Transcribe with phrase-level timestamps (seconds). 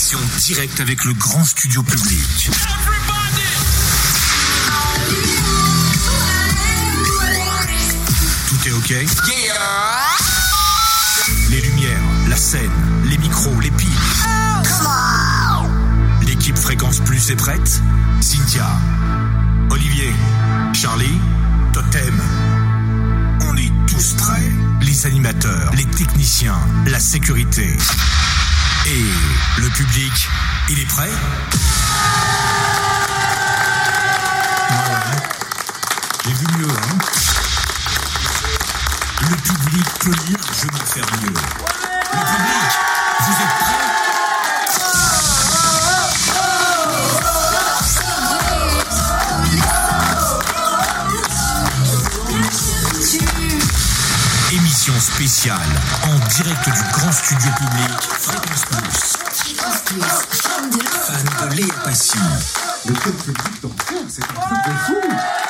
[0.00, 2.50] connexion directe avec le grand studio public.
[8.48, 8.94] Tout est OK?
[11.50, 12.70] Les lumières, la scène,
[13.04, 13.88] les micros, les piles.
[16.22, 17.82] L'équipe Fréquence Plus est prête?
[18.22, 18.68] Cynthia,
[19.68, 20.14] Olivier,
[20.72, 21.20] Charlie,
[21.74, 22.22] Totem.
[23.42, 24.50] On est tous prêts.
[24.80, 27.76] Les animateurs, les techniciens, la sécurité.
[28.86, 29.04] Et
[29.58, 30.28] le public,
[30.70, 31.10] il est prêt.
[36.24, 36.98] J'ai vu mieux, hein
[39.20, 41.28] Le public peut lire, je vais faire mieux.
[41.28, 42.70] Le public,
[43.20, 43.89] vous êtes prêts
[54.90, 55.56] Émission spéciale
[56.04, 59.18] en direct du grand studio public Fréquence Plus.
[61.06, 62.18] Fan de Léa Passy.
[62.86, 65.49] Le public d'enfer, c'est un truc de fou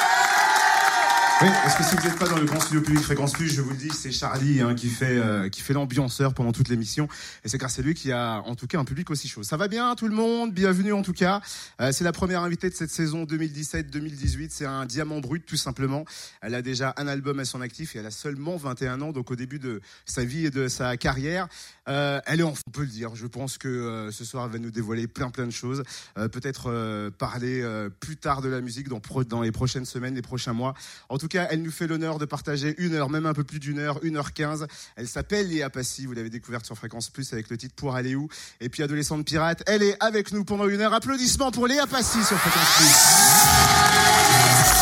[1.42, 3.62] oui, parce que si vous n'êtes pas dans le grand studio public Fréquence Plus, je
[3.62, 7.08] vous le dis, c'est Charlie hein, qui fait euh, qui fait l'ambianceur pendant toute l'émission,
[7.44, 9.42] et c'est grâce à lui qu'il y a en tout cas un public aussi chaud.
[9.42, 10.52] Ça va bien tout le monde?
[10.52, 11.40] Bienvenue en tout cas.
[11.80, 14.48] Euh, c'est la première invitée de cette saison 2017-2018.
[14.50, 16.04] C'est un diamant brut tout simplement.
[16.42, 19.30] Elle a déjà un album à son actif et elle a seulement 21 ans, donc
[19.30, 21.48] au début de sa vie et de sa carrière.
[21.88, 23.14] Euh, elle est en, on peut le dire.
[23.14, 25.82] Je pense que euh, ce soir elle va nous dévoiler plein plein de choses.
[26.18, 27.64] Euh, Peut-être euh, parler
[27.98, 30.74] plus tard de la musique dans, dans les prochaines semaines, les prochains mois.
[31.08, 33.58] En tout cas, elle nous fait l'honneur de partager une heure, même un peu plus
[33.58, 34.66] d'une heure, une heure quinze.
[34.96, 36.04] Elle s'appelle Léa Passy.
[36.04, 38.28] Vous l'avez découverte sur Fréquence Plus avec le titre Pour aller où?
[38.60, 39.62] Et puis Adolescente Pirate.
[39.66, 40.92] Elle est avec nous pendant une heure.
[40.92, 42.76] Applaudissements pour Léa Passy sur Fréquence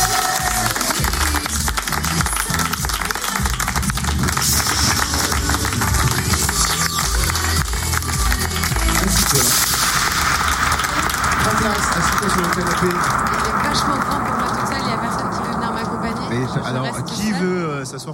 [0.08, 0.17] Plus.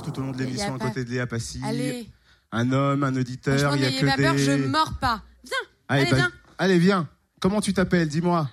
[0.04, 2.08] Tout au long de l'émission à pas- côté de Léa Passy Allez,
[2.52, 4.22] Un homme, un auditeur, il y a que pas des...
[4.22, 5.22] peur, je mords pas.
[5.44, 5.56] Viens,
[5.88, 6.32] Allez, allez, bah, viens.
[6.58, 7.08] allez, viens.
[7.40, 8.48] Comment tu t'appelles Dis-moi.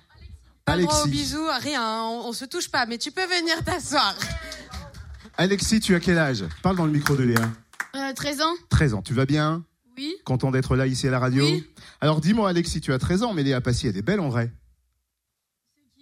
[0.68, 1.10] Aux Alexis.
[1.10, 4.16] bisous, rien, on, on se touche pas, mais tu peux venir t'asseoir.
[5.38, 6.46] Alexis, tu as quel âge?
[6.62, 7.50] Parle dans le micro de Léa.
[7.96, 9.02] Euh, 13 ans 13 ans.
[9.02, 9.64] Tu vas bien?
[9.98, 10.16] Oui.
[10.24, 11.44] Content d'être là ici à la radio?
[11.44, 11.68] Oui.
[12.00, 14.52] Alors dis-moi, Alexis, tu as 13 ans, mais Léa Passy, elle est belle en vrai.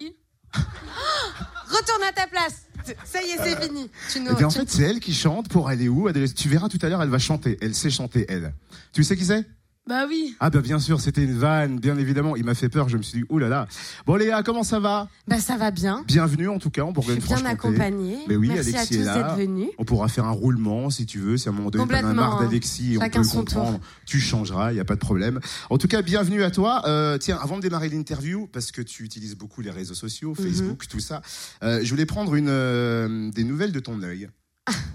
[0.52, 2.66] Retourne à ta place.
[3.04, 3.90] Ça y est, c'est fini.
[4.12, 6.48] Tu nous, Eh bien, en tu- fait, c'est elle qui chante pour aller où Tu
[6.48, 7.58] verras tout à l'heure, elle va chanter.
[7.60, 8.52] Elle sait chanter, elle.
[8.92, 9.44] Tu sais qui c'est?
[9.90, 10.36] Bah oui.
[10.38, 12.36] Ah, bah bien sûr, c'était une vanne, bien évidemment.
[12.36, 13.48] Il m'a fait peur, je me suis dit, oulala.
[13.50, 13.68] Là là.
[14.06, 15.08] Bon, Léa, comment ça va?
[15.26, 16.04] Bah ça va bien.
[16.06, 17.42] Bienvenue en tout cas en Bourgogne-Franche-Comté.
[17.42, 18.18] bien accompagnée.
[18.28, 19.14] Mais oui, Merci Alexis à est tous là.
[19.16, 19.68] d'être venus.
[19.78, 22.12] On pourra faire un roulement si tu veux, si à un moment donné t'en as
[22.14, 22.44] marre hein.
[22.44, 23.54] d'Alexis, on peut le son tour.
[23.56, 23.80] comprendre.
[24.06, 25.40] Tu changeras, il y a pas de problème.
[25.70, 26.82] En tout cas, bienvenue à toi.
[26.86, 30.46] Euh, tiens, avant de démarrer l'interview, parce que tu utilises beaucoup les réseaux sociaux, Mhm.
[30.46, 31.20] Facebook, tout ça,
[31.64, 34.28] euh, je voulais prendre une euh, des nouvelles de ton œil.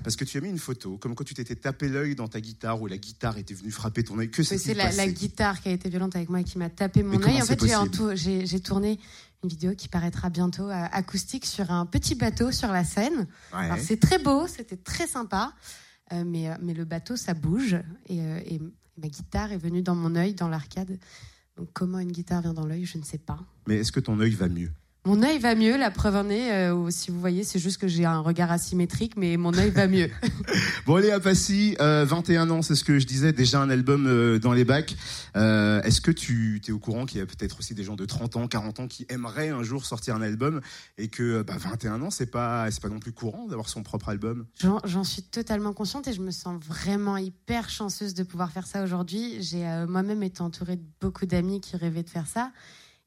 [0.04, 2.42] Parce que tu as mis une photo, comme quand tu t'étais tapé l'œil dans ta
[2.42, 4.30] guitare ou la guitare était venue frapper ton œil.
[4.30, 7.04] Que s'est-il C'est la, guitare qui a été violente avec moi et qui m'a tapé
[7.04, 7.42] mon œil.
[7.42, 9.00] En c'est fait, j'ai tourné
[9.44, 13.28] une vidéo qui paraîtra bientôt euh, acoustique sur un petit bateau sur la Seine.
[13.54, 13.80] Ouais.
[13.80, 15.54] C'est très beau, c'était très sympa,
[16.14, 17.76] euh, mais, euh, mais le bateau, ça bouge.
[18.08, 18.60] Et, euh, et
[18.98, 20.98] ma guitare est venue dans mon œil, dans l'arcade.
[21.58, 23.40] Donc comment une guitare vient dans l'œil, je ne sais pas.
[23.68, 24.72] Mais est-ce que ton œil va mieux?
[25.08, 27.88] Mon œil va mieux, la preuve en est, euh, si vous voyez, c'est juste que
[27.88, 30.10] j'ai un regard asymétrique, mais mon œil va mieux.
[30.88, 34.40] Bon, Léa Passy, euh, 21 ans, c'est ce que je disais, déjà un album euh,
[34.40, 34.96] dans les bacs.
[35.36, 38.06] Euh, Est-ce que tu es au courant qu'il y a peut-être aussi des gens de
[38.06, 40.62] 30 ans, 40 ans qui aimeraient un jour sortir un album
[40.98, 44.10] et que euh, bah, 21 ans, c'est pas, pas non plus courant d'avoir son propre
[44.10, 44.46] album?
[44.86, 48.84] J'en suis totalement consciente et je me sens vraiment hyper chanceuse de pouvoir faire ça
[48.84, 49.38] aujourd'hui.
[49.42, 52.52] J'ai moi-même été entourée de beaucoup d'amis qui rêvaient de faire ça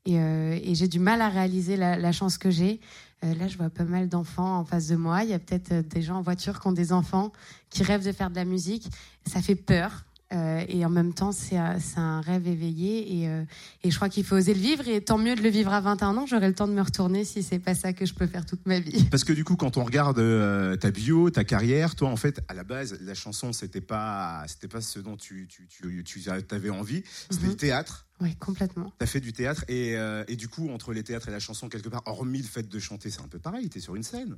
[0.09, 2.81] et, euh, et j'ai du mal à réaliser la, la chance que j'ai.
[3.25, 5.23] Euh, là, je vois pas mal d'enfants en face de moi.
[5.23, 7.31] Il y a peut-être euh, des gens en voiture qui ont des enfants
[7.69, 8.89] qui rêvent de faire de la musique.
[9.27, 10.07] Ça fait peur.
[10.35, 13.45] Euh, et en même temps, c'est euh, un rêve éveillé et, euh,
[13.83, 15.81] et je crois qu'il faut oser le vivre et tant mieux de le vivre à
[15.81, 16.27] 21 ans.
[16.27, 18.67] J'aurai le temps de me retourner si c'est pas ça que je peux faire toute
[18.67, 19.05] ma vie.
[19.11, 22.41] Parce que du coup, quand on regarde euh, ta bio, ta carrière, toi, en fait,
[22.49, 26.31] à la base, la chanson, c'était pas, c'était pas ce dont tu, tu, tu, tu
[26.51, 27.03] avais envie.
[27.31, 27.51] C'était Mhm.
[27.51, 28.07] le théâtre.
[28.21, 28.93] Oui, complètement.
[28.99, 29.93] T'as fait du théâtre et,
[30.27, 32.79] et du coup, entre les théâtres et la chanson, quelque part, hormis le fait de
[32.79, 33.71] chanter, c'est un peu pareil.
[33.71, 34.37] T'es sur une scène.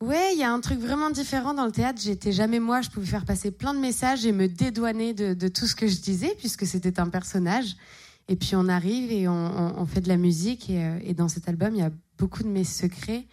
[0.00, 2.00] Ouais, il y a un truc vraiment différent dans le théâtre.
[2.00, 2.82] J'étais jamais moi.
[2.82, 6.00] Je pouvais faire passer plein de messages et me dédouaner de, tout ce que je
[6.00, 7.76] disais puisque c'était un personnage.
[8.28, 11.74] Et puis on arrive et on, fait de la musique euh, et dans cet album
[11.74, 13.24] il y a beaucoup de mes secrets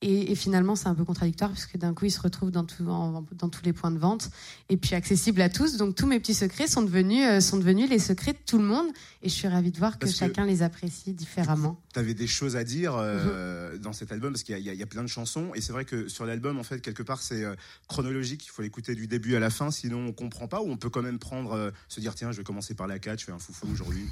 [0.00, 2.62] Et, et finalement, c'est un peu contradictoire parce que d'un coup, il se retrouve dans,
[2.64, 4.30] tout, en- dans tous les points de vente
[4.68, 5.76] et puis accessible à tous.
[5.76, 8.64] Donc tous mes petits secrets sont devenus, euh, sont devenus les secrets de tout le
[8.64, 8.86] monde.
[9.22, 11.80] Et je suis ravie de voir que chacun les apprécie différemment.
[11.92, 13.78] Tu avais des choses à dire euh, Mhm.
[13.80, 15.84] dans cet album parce qu'il y, a- y y plein de chansons et c'est vrai
[15.84, 17.56] que sur l'album en fait quelque part c'est euh,
[17.88, 20.76] chronologique, il faut l'écouter du début à la fin sinon on comprend pas ou on
[20.76, 23.32] peut quand même prendre se dire tiens je vais commencer par la 4, je fais
[23.32, 24.04] un foufou aujourd'hui.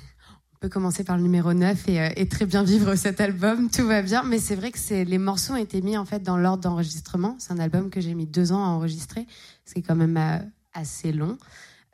[0.56, 3.68] On peut commencer par le numéro 9 et, euh, et très bien vivre cet album,
[3.68, 4.22] tout va bien.
[4.22, 7.36] Mais c'est vrai que les morceaux ont été mis en fait dans l'ordre d'enregistrement.
[7.38, 9.26] C'est un album que j'ai mis deux ans à enregistrer,
[9.66, 10.38] c'est quand même euh,
[10.72, 11.36] assez long.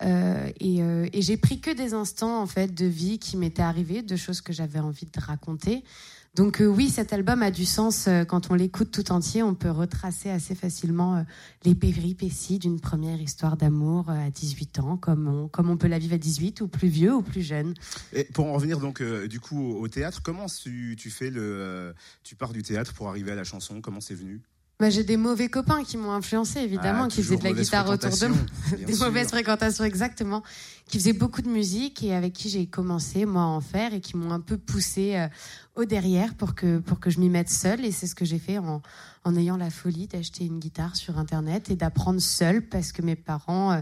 [0.02, 4.02] Euh, et, et j'ai pris que des instants en fait de vie qui m'étaient arrivés,
[4.02, 5.84] de choses que j'avais envie de raconter.
[6.34, 9.42] Donc euh, oui, cet album a du sens euh, quand on l'écoute tout entier.
[9.42, 11.22] On peut retracer assez facilement euh,
[11.64, 15.88] les péripéties d'une première histoire d'amour euh, à 18 ans, comme on, comme on peut
[15.88, 17.74] la vivre à 18 ou plus vieux ou plus jeune.
[18.14, 21.94] Et pour en revenir donc du coup au, au théâtre, comment tu, tu fais le
[22.24, 24.40] tu pars du théâtre pour arriver à la chanson, comment c'est venu?
[24.80, 27.88] Bah, j'ai des mauvais copains qui m'ont influencé, évidemment, Ah, qui faisaient de la guitare
[27.88, 28.38] autour de moi.
[28.84, 29.06] Des sûr.
[29.06, 30.42] mauvaises fréquentations, exactement.
[30.88, 34.00] Qui faisaient beaucoup de musique et avec qui j'ai commencé, moi, à en faire et
[34.00, 35.28] qui m'ont un peu poussé
[35.74, 37.84] au derrière pour que, pour que je m'y mette seule.
[37.84, 38.82] Et c'est ce que j'ai fait en,
[39.24, 43.16] en ayant la folie d'acheter une guitare sur Internet et d'apprendre seule parce que mes
[43.16, 43.80] parents, euh,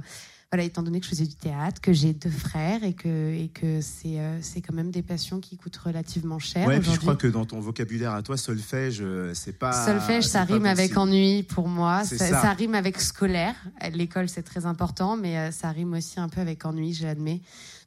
[0.53, 3.49] voilà, étant donné que je faisais du théâtre, que j'ai deux frères et que, et
[3.49, 6.99] que c'est euh, c'est quand même des passions qui coûtent relativement cher Ouais, puis je
[6.99, 10.97] crois que dans ton vocabulaire à toi solfège euh, c'est pas Solfège, ça rime avec
[10.97, 12.05] ennui pour moi.
[12.05, 12.43] Ça, ça.
[12.43, 13.55] ça rime avec scolaire.
[13.93, 17.41] L'école, c'est très important, mais ça rime aussi un peu avec ennui, je l'admets.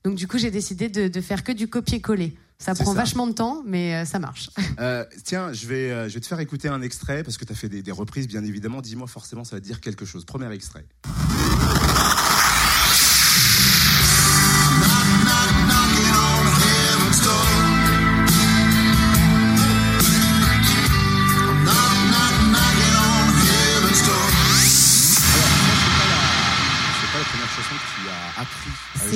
[0.04, 2.36] Donc, du coup, j'ai décidé de, de faire que du copier-coller.
[2.64, 3.00] Ça prend ça.
[3.00, 4.50] vachement de temps, mais euh, ça marche.
[4.80, 7.54] Euh, tiens, je vais, euh, je vais te faire écouter un extrait parce que tu
[7.54, 8.82] as fait des, des reprises, bien évidemment.
[8.82, 10.26] Dis-moi forcément, ça va te dire quelque chose.
[10.26, 10.84] Premier extrait.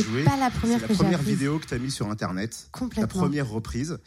[0.03, 0.23] Jouer.
[0.23, 2.69] pas la première que la première vidéo que tu as mis sur Internet.
[2.73, 3.07] La Complètement.
[3.07, 3.97] première reprise.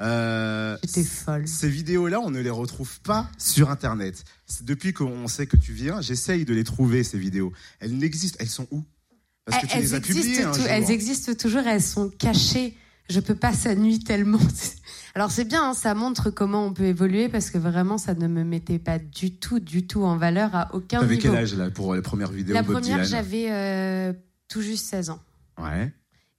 [0.00, 1.46] Euh, J'étais folle.
[1.46, 4.24] ces vidéos-là, on ne les retrouve pas sur Internet.
[4.62, 7.52] Depuis qu'on sait que tu viens, j'essaye de les trouver, ces vidéos.
[7.80, 8.38] Elles n'existent.
[8.40, 8.82] Elles sont où?
[9.44, 10.56] Parce que tu elles, les as publiées jour.
[10.68, 12.76] elles existent toujours, elles sont cachées.
[13.08, 14.38] Je peux pas, nuit tellement.
[15.16, 18.28] Alors c'est bien, hein, ça montre comment on peut évoluer parce que vraiment, ça ne
[18.28, 21.30] me mettait pas du tout, du tout en valeur à aucun T'avais niveau.
[21.32, 24.12] quel âge là pour la première vidéo La Bob première, j'avais euh,
[24.46, 25.20] tout juste 16 ans.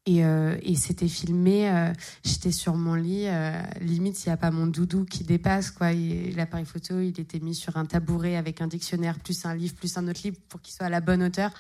[0.08, 4.38] Et, euh, et c'était filmé, euh, j'étais sur mon lit, euh, limite s'il n'y a
[4.38, 8.68] pas mon doudou qui dépasse, L'appareil photo, il était mis sur un tabouret avec un
[8.68, 11.52] dictionnaire, plus un livre, plus un autre livre pour qu'il soit à la bonne hauteur.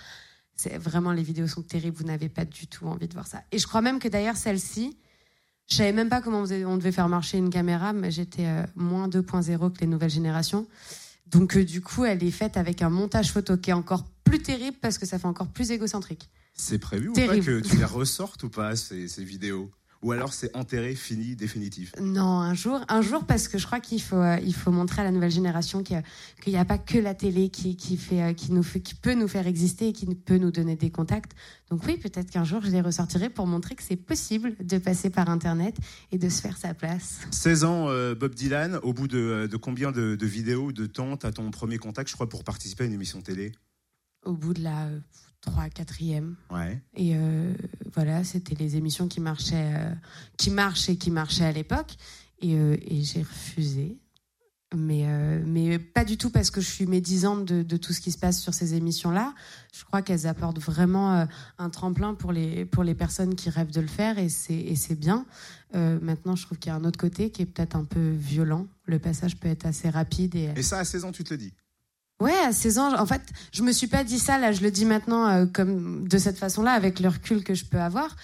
[0.80, 3.44] Vraiment, les vidéos sont terribles, vous n'avez pas du tout envie de voir ça.
[3.52, 4.98] Et je crois même que d'ailleurs, celle-ci,
[5.70, 9.72] je savais même pas comment on devait faire marcher une caméra, mais j'étais moins 2.0
[9.72, 10.68] que les nouvelles générations.
[11.28, 14.78] Donc du coup, elle est faite avec un montage photo qui est encore plus terrible
[14.82, 16.30] parce que ça fait encore plus égocentrique.
[16.54, 19.72] C'est prévu ou pas que tu les ressortes ou pas ces, ces vidéos?
[20.04, 21.94] Ou alors c'est enterré, fini, définitif?
[22.02, 25.02] Non, un jour, un jour parce que je crois qu'il faut, euh, il faut montrer
[25.02, 26.02] à la nouvelle génération qu'il
[26.48, 29.14] n'y a pas que la télé qui, qui, fait, euh, qui, nous fait, qui peut
[29.14, 31.34] nous faire exister et qui peut nous donner des contacts.
[31.70, 35.12] Donc oui, peut-être qu'un jour je les ressortirai pour montrer que c'est possible de passer
[35.12, 35.76] par Internet
[36.12, 37.20] et de se faire sa place.
[37.30, 40.88] 16 ans, euh, Bob Dylan, au bout de, de combien de, de vidéos ou de
[40.88, 43.52] temps t'as ton premier contact, je crois, pour participer à une émission télé?
[44.26, 44.88] Au bout de la
[45.42, 46.36] 3 4e.
[46.52, 46.82] Ouais.
[46.96, 47.54] Et euh,
[47.94, 49.94] voilà, c'était les émissions qui marchaient, euh,
[50.38, 51.96] qui marchent et qui marchaient à l'époque.
[52.40, 53.98] Et, euh, et j'ai refusé.
[54.74, 58.00] Mais, euh, mais pas du tout parce que je suis médisante de, de tout ce
[58.00, 59.36] qui se passe sur ces émissions-là.
[59.74, 61.26] Je crois qu'elles apportent vraiment euh,
[61.58, 64.78] un tremplin pour les, pour les personnes qui rêvent de le faire et c'est, et
[64.78, 65.26] c'est bien.
[65.76, 68.12] Euh, maintenant, je trouve qu'il y a un autre côté qui est peut-être un peu
[68.12, 68.66] violent.
[68.86, 71.38] Le passage peut être assez rapide et, Et ça, à 16 ans, tu te le
[71.38, 71.52] dis?
[72.22, 74.72] Ouais, à 16 ans, en fait, je me suis pas dit ça, là, je le
[74.72, 78.16] dis maintenant euh, comme de cette façon-là, avec le recul que je peux avoir.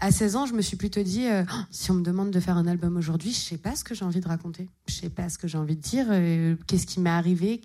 [0.00, 2.40] À 16 ans, je me suis plutôt dit, euh, Oh, si on me demande de
[2.40, 4.68] faire un album aujourd'hui, je sais pas ce que j'ai envie de raconter.
[4.88, 7.62] Je sais pas ce que j'ai envie de dire, euh, qu'est-ce qui m'est arrivé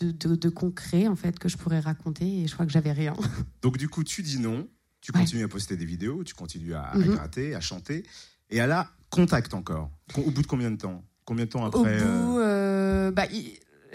[0.00, 2.92] de, de- de concret, en fait, que je pourrais raconter, et je crois que j'avais
[2.92, 3.14] rien.
[3.62, 4.66] Donc du coup, tu dis non,
[5.00, 5.20] tu Ouais.
[5.20, 7.08] continues à poster des vidéos, tu continues à, à Mhm.
[7.08, 8.04] gratter, à chanter,
[8.48, 9.90] et à la contact encore.
[10.14, 11.04] Co- Au bout de combien de temps?
[11.26, 13.26] Combien de temps Au après euh, bout, bah,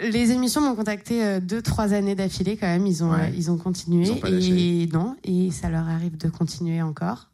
[0.00, 2.86] les émissions m'ont contacté euh, deux, trois années d'affilée quand même.
[2.86, 3.30] Ils ont, Ouais.
[3.30, 7.28] euh, ils ont continué Ils et non, et ça leur arrive de continuer encore.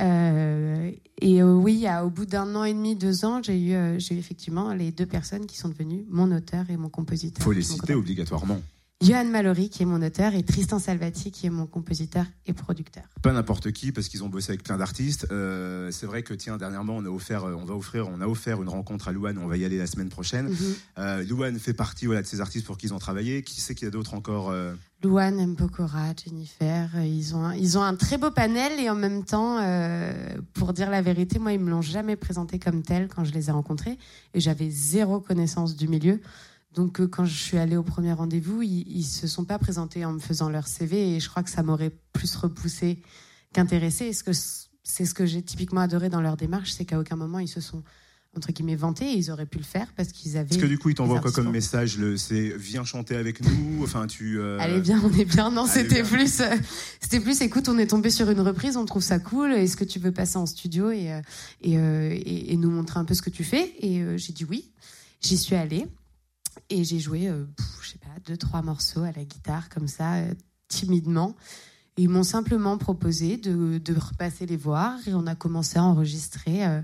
[0.00, 3.72] Euh, et euh, oui, à- au bout d'un an et demi, deux ans, j'ai eu,
[3.72, 7.42] euh, j'ai eu effectivement les deux personnes qui sont devenues mon auteur et mon compositeur.
[7.42, 8.60] Faut les citer obligatoirement.
[9.02, 13.04] Johan Mallory, qui est mon auteur, et Tristan Salvati, qui est mon compositeur et producteur.
[13.20, 15.26] Pas n'importe qui, parce qu'ils ont bossé avec plein d'artistes.
[15.30, 18.26] Euh, c'est vrai que, tiens, dernièrement, on a offert, euh, on va offrir, on a
[18.26, 20.48] offert une rencontre à Louane, on va y aller la semaine prochaine.
[20.48, 20.56] Mhm.
[20.98, 23.42] Euh, Louane fait partie voilà, de ces artistes pour qui ils ont travaillé.
[23.42, 24.72] Qui sait qu'il y a d'autres encore euh,
[25.02, 25.56] Louane, M.
[25.56, 29.24] Pokora, Jennifer, euh, ils ont, un, ils ont un très beau panel et en même
[29.24, 29.58] temps,
[30.54, 33.50] pour dire la vérité, moi, ils me l'ont jamais présenté comme tel quand je les
[33.50, 33.98] ai rencontrés
[34.32, 36.18] et j'avais zéro connaissance du milieu.
[36.76, 40.04] Donc, euh, quand je suis allée au premier rendez-vous, ils, ils se sont pas présentés
[40.04, 43.02] en me faisant leur CV et je crois que ça m'aurait plus repoussé
[43.52, 44.12] qu'intéressé.
[44.12, 44.32] Ce que
[44.84, 47.60] c'est ce que j'ai typiquement adoré dans leur démarche, c'est qu'à aucun moment ils se
[47.60, 47.82] sont
[48.36, 49.06] entre guillemets vantés.
[49.06, 50.50] Et ils auraient pu le faire parce qu'ils avaient.
[50.50, 53.82] Parce que du coup, ils t'envoient quoi comme message le, C'est viens chanter avec nous
[53.82, 54.38] Enfin, tu.
[54.38, 55.50] euh, Allez bien, on est bien.
[55.50, 56.54] Non, c'était plus, euh,
[57.00, 57.40] c'était plus.
[57.40, 59.52] Écoute, on est tombé sur une reprise, on trouve ça cool.
[59.52, 61.22] Est-ce que tu veux passer en studio et
[61.62, 63.72] et, euh, et, et nous montrer un peu ce que tu fais?
[63.80, 64.70] Et j'ai dit oui.
[65.22, 65.86] J'y suis allée
[66.70, 67.44] et j'ai joué, euh,
[67.82, 70.34] je sais pas, deux trois morceaux à la guitare comme ça, euh,
[70.68, 71.36] timidement.
[71.96, 75.84] Et ils m'ont simplement proposé de, de repasser les voir et on a commencé à
[75.84, 76.82] enregistrer euh,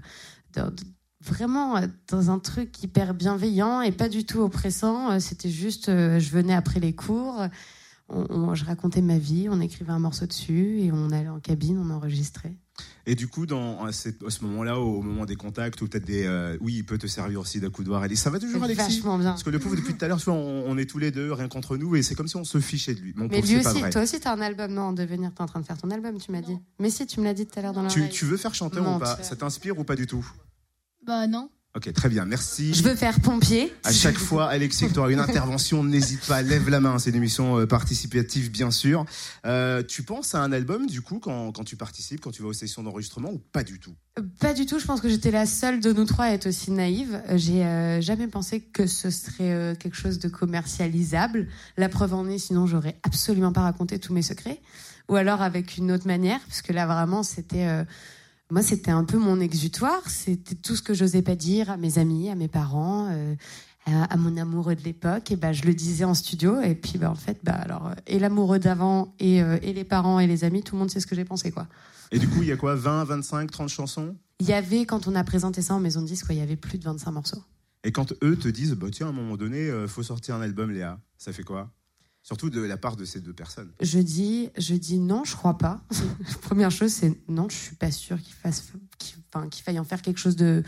[1.20, 5.20] vraiment euh, dans un truc hyper bienveillant et pas du tout oppressant.
[5.20, 7.42] C'était juste, je venais après les cours,
[8.08, 11.90] je racontais ma vie, on écrivait un morceau dessus et on allait en cabine, on
[11.90, 12.56] enregistrait.
[13.04, 16.04] Et du coup, dans, à, cette- à ce moment-là, au moment des contacts, ou peut-être
[16.06, 16.24] des.
[16.24, 18.02] euh, oui, il peut te servir aussi d'accoudoir.
[18.02, 19.30] Allez, ça va toujours, Alexis vachement bien.
[19.30, 21.10] Parce que le pauvre, depuis tout à l'heure, tu vois, on, on est tous les
[21.10, 23.12] deux, rien contre nous, et c'est comme si on se fichait de lui.
[23.16, 23.90] Mon Mais pauvre, lui pas aussi, vrai.
[23.90, 26.16] toi aussi, t'as un album, non, en devenir, t'es en train de faire ton album,
[26.18, 26.56] tu m'as dit.
[26.78, 28.14] Mais si, tu me l'as dit tout à l'heure dans Tu, l'oreille.
[28.14, 29.20] tu veux faire chanteur ou pas.
[29.22, 30.24] Ça t'inspire ou pas du tout?
[31.04, 31.50] Bah non.
[31.74, 32.74] Ok, très bien, merci.
[32.74, 33.72] Je veux faire pompier.
[33.84, 36.98] À chaque fois, Alexis, que tu auras une intervention, n'hésite pas, lève la main.
[36.98, 39.06] C'est une émission euh, participative, bien sûr.
[39.46, 42.48] Euh, tu penses à un album, du coup, quand, quand tu participes, quand tu vas
[42.48, 43.94] aux sessions d'enregistrement, ou pas du tout?
[44.18, 46.46] Euh, Pas du tout, je pense que j'étais la seule de nous trois à être
[46.46, 47.22] aussi naïve.
[47.30, 51.48] Euh, J'ai euh, jamais pensé que ce serait euh, quelque chose de commercialisable.
[51.78, 54.60] La preuve en est, sinon j'aurais absolument pas raconté tous mes secrets.
[55.08, 57.66] Ou alors avec une autre manière, parce que là vraiment c'était...
[58.52, 60.10] moi, c'était un peu mon exutoire.
[60.10, 63.34] C'était tout ce que j'osais pas dire à mes amis, à mes parents, euh,
[63.86, 65.30] à, à mon amoureux de l'époque.
[65.30, 66.60] Et ben, je le disais en studio.
[66.60, 70.20] Et puis, ben, en fait, bah, alors, et l'amoureux d'avant, et, euh, et les parents,
[70.20, 71.66] et les amis, tout le monde sait ce que j'ai pensé, quoi.
[72.10, 74.16] Et du coup, il y a quoi 20, 25, 30 chansons?
[74.38, 76.56] Il y avait, quand on a présenté ça en maison de disque, il y avait
[76.56, 77.42] plus de 25 morceaux.
[77.84, 80.42] Et quand eux te disent, bah, tiens, à un moment donné, euh, faut sortir un
[80.42, 81.70] album, Léa, ça fait quoi?
[82.22, 83.72] Surtout de la part de ces deux personnes.
[83.80, 85.82] Je dis, je dis non, je crois pas.
[86.42, 89.84] Première chose, c'est non, je suis pas sûre qu'il fasse, qu'il, enfin, qu'il faille en
[89.84, 90.62] faire quelque chose de,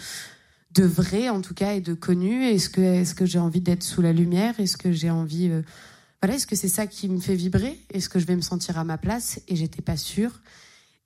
[0.73, 2.45] de vrai en tout cas et de connu.
[2.45, 4.59] Est-ce que, est-ce que j'ai envie d'être sous la lumière?
[4.59, 5.63] Est-ce que j'ai envie, euh,
[6.21, 7.79] voilà, est-ce que c'est ça qui me fait vibrer?
[7.91, 9.41] Est-ce que je vais me sentir à ma place?
[9.47, 10.43] Et j'étais pas sûre.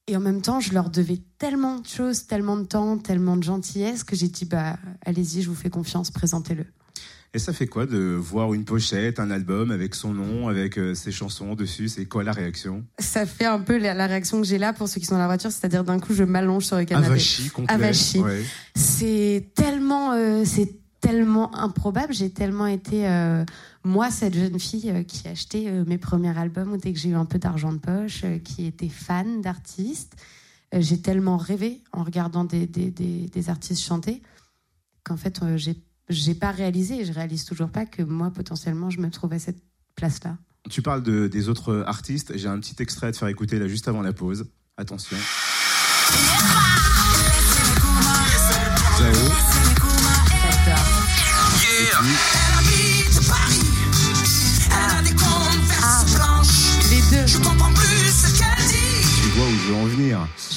[0.07, 3.43] Et en même temps, je leur devais tellement de choses, tellement de temps, tellement de
[3.43, 6.65] gentillesse que j'ai dit bah allez-y, je vous fais confiance, présentez-le.
[7.35, 10.95] Et ça fait quoi de voir une pochette, un album avec son nom, avec euh,
[10.95, 11.89] ses chansons dessus?
[11.89, 12.87] C'est quoi la réaction?
[12.99, 15.21] Ça fait un peu la, la réaction que j'ai là pour ceux qui sont dans
[15.21, 17.07] la voiture, c'est-à-dire d'un coup je m'allonge sur le canapé.
[17.07, 17.75] Avachi complet.
[17.75, 18.21] Avachi.
[18.21, 18.43] Ouais.
[18.75, 22.15] C'est tellement, euh, c'est tellement improbable.
[22.15, 23.45] J'ai tellement été euh,
[23.85, 27.27] moi cette jeune fille euh, qui achetait mes premiers albums dès que j'ai eu un
[27.27, 30.17] peu d'argent de poche, qui était fan d'artistes.
[30.73, 34.23] J'ai tellement rêvé en regardant des, des, des, des artistes chanter
[35.05, 35.77] qu'en fait j'ai
[36.09, 39.39] j'ai pas réalisé et je réalise toujours pas que moi potentiellement je me trouve à
[39.39, 39.63] cette
[39.95, 40.37] place là.
[40.71, 42.37] Tu parles de, des autres artistes.
[42.37, 44.51] J'ai un petit extrait à te faire écouter là juste avant la pause.
[44.77, 45.17] Attention.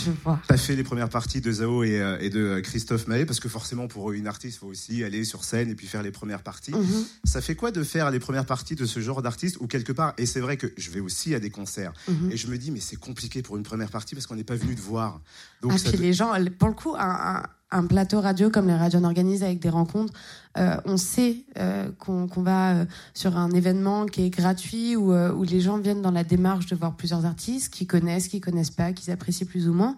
[0.06, 0.40] Je vois.
[0.48, 3.50] T'as fait les premières parties de Zao et, euh, et de Christophe Maé parce que
[3.50, 6.44] forcément pour une artiste, il faut aussi aller sur scène et puis faire les premières
[6.44, 6.72] parties.
[6.72, 7.06] Mhm.
[7.24, 10.14] Ça fait quoi de faire les premières parties de ce genre d'artiste ou quelque part
[10.18, 12.32] Et c'est vrai que je vais aussi à des concerts Mhm.
[12.32, 14.56] et je me dis mais c'est compliqué pour une première partie parce qu'on n'est pas
[14.56, 15.22] venu te voir.
[15.62, 17.00] Donc Ah, ça puis les gens, pour le coup, un,
[17.38, 20.14] un- un plateau radio comme les radios organisent avec des rencontres,
[20.58, 25.14] euh, on sait euh, qu'on qu'on va euh, sur un événement qui est gratuit où,
[25.14, 28.42] euh, où les gens viennent dans la démarche de voir plusieurs artistes qui connaissent, qui
[28.42, 29.96] connaissent pas, qu'ils apprécient plus ou moins.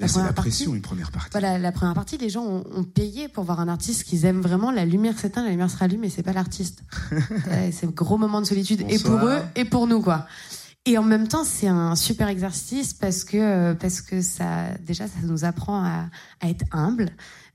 [0.00, 1.30] Là, c'est la première partie- pression une première partie.
[1.32, 4.42] Voilà, la première partie, les gens ont, ont payé pour voir un artiste qu'ils aiment
[4.42, 4.70] vraiment.
[4.72, 6.82] La lumière s'éteint, la lumière se rallume, et c'est pas l'artiste.
[7.72, 10.26] C'est un gros moment de solitude, et pour eux, et pour nous, quoi.
[10.86, 15.08] Et en même temps, c'est un super exercice parce que euh, parce que ça, déjà,
[15.08, 16.10] ça nous apprend à,
[16.40, 17.10] à être humble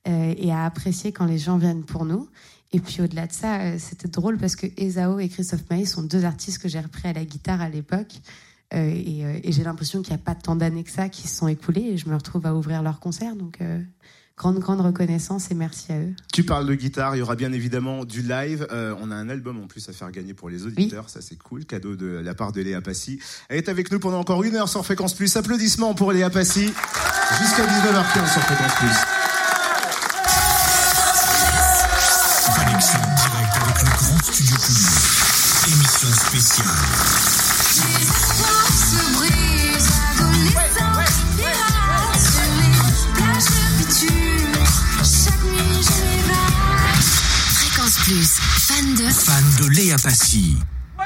[0.07, 2.27] euh, et à apprécier quand les gens viennent pour nous.
[2.71, 6.03] Et puis au-delà de ça, euh, c'était drôle parce que Ezao et Christophe Maé sont
[6.03, 8.13] deux artistes que j'ai repris à la guitare à l'époque.
[8.73, 11.27] Euh, et euh, et j'ai l'impression qu'il n'y a pas tant d'années que ça qui
[11.27, 13.35] se sont écoulées et je me retrouve à ouvrir leur concert.
[13.35, 13.81] Donc, euh,
[14.39, 16.13] grande, grande reconnaissance et merci à eux.
[16.33, 18.65] Tu parles de guitare, il y aura bien évidemment du live.
[18.71, 21.37] Euh, on a un album en plus à faire gagner pour les auditeurs, ça c'est
[21.37, 23.19] cool, cadeau de la part de Léa Passy.
[23.49, 25.35] Elle est avec nous pendant encore une heure sur Fréquence Plus.
[25.35, 26.67] Applaudissements pour Léa Passy.
[27.41, 28.95] Jusqu'à 19h15 sur Fréquence Plus.
[35.67, 37.08] Émission spéciale.
[48.09, 49.03] Fan de.
[49.03, 50.55] Fan de Léa Passy.
[50.97, 51.03] Et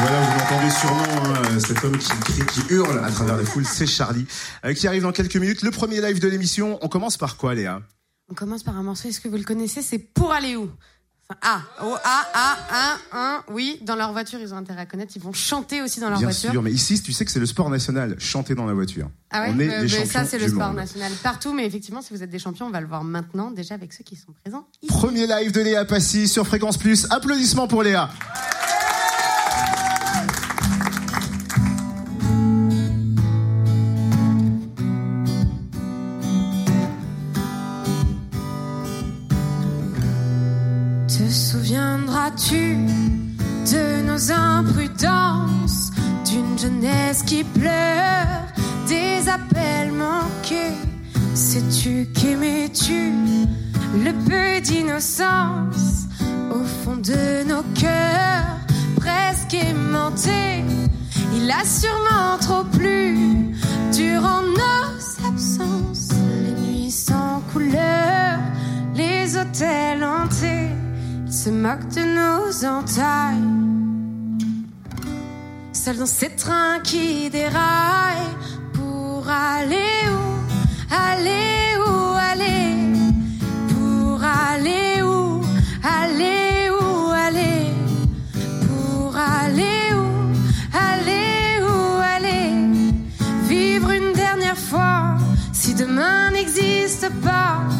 [0.00, 3.64] voilà, vous l'entendez sûrement, hein, cet homme qui crie, qui hurle à travers les foules,
[3.64, 4.26] c'est Charlie,
[4.64, 5.62] euh, qui arrive dans quelques minutes.
[5.62, 7.80] Le premier live de l'émission, on commence par quoi Léa?
[8.28, 9.82] On commence par un morceau, est-ce que vous le connaissez?
[9.82, 10.68] C'est Pour aller où?
[11.42, 12.56] Ah, oh, ah, ah,
[13.12, 16.00] un, un, oui, dans leur voiture, ils ont intérêt à connaître, ils vont chanter aussi
[16.00, 16.50] dans leur Bien voiture.
[16.52, 19.10] sûr, mais ici, tu sais que c'est le sport national, chanter dans la voiture.
[19.30, 20.76] Ah ouais, on est Euh, les mais champions ça c'est le du sport monde.
[20.76, 23.74] national partout, mais effectivement, si vous êtes des champions, on va le voir maintenant, déjà
[23.74, 24.90] avec ceux qui sont présents ici.
[24.90, 27.06] Premier live de Léa Passy sur Fréquence Plus.
[27.10, 28.08] Applaudissements pour Léa.
[42.38, 42.76] Souviendras-tu
[43.70, 45.90] de nos imprudences,
[46.24, 48.46] d'une jeunesse qui pleure,
[48.86, 50.74] des appels manqués
[51.34, 53.12] Sais-tu qu'aimais-tu
[53.94, 56.06] le peu d'innocence
[56.50, 58.58] au fond de nos cœurs,
[58.96, 60.64] presque aimantés?
[61.36, 63.54] Il a sûrement trop plu
[63.94, 66.10] durant nos absences,
[66.44, 68.38] les nuits sans couleur,
[68.94, 70.77] les hôtels hantés.
[71.48, 73.48] Se moque de nos entailles.
[75.72, 78.36] Seul dans ces trains qui déraillent
[78.74, 80.26] pour aller où,
[80.94, 82.66] aller où, aller
[83.72, 85.40] pour aller où,
[86.02, 87.72] aller où, aller
[88.66, 90.06] pour aller où,
[90.92, 91.76] aller où,
[92.14, 92.44] aller
[93.48, 95.16] vivre une dernière fois
[95.54, 97.77] si demain n'existe pas.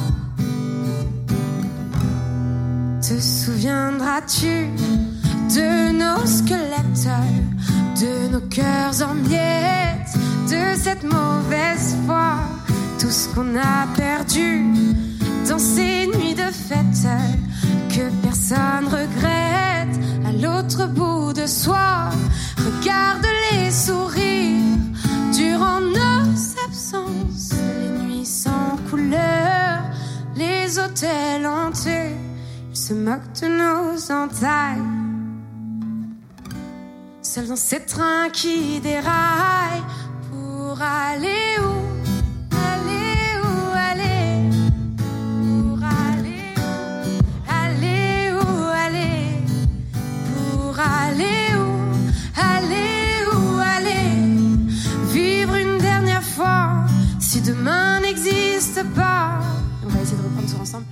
[3.08, 4.68] Te souviendras-tu
[5.54, 7.08] de nos squelettes,
[7.98, 10.14] de nos cœurs en miettes,
[10.50, 12.34] de cette mauvaise foi,
[13.00, 14.62] tout ce qu'on a perdu
[15.48, 17.08] dans ces nuits de fête
[17.88, 22.10] que personne regrette à l'autre bout de soi.
[22.58, 24.84] Regarde les sourires
[25.34, 26.28] durant nos
[26.66, 29.80] absences, les nuits sans couleur,
[30.36, 32.27] les hôtels hantés.
[32.88, 34.80] Se moque de nos entailles.
[37.20, 39.84] Seul dans ces trains qui déraillent
[40.30, 41.74] pour aller où,
[42.72, 43.56] aller où,
[43.90, 44.50] aller
[44.96, 46.54] pour aller
[48.32, 48.48] où,
[48.80, 49.42] aller
[50.32, 51.50] pour aller
[53.30, 54.16] où, aller
[55.12, 56.86] vivre une dernière fois
[57.20, 59.40] si demain n'existe pas.
[59.84, 60.86] On va essayer de reprendre ça ensemble.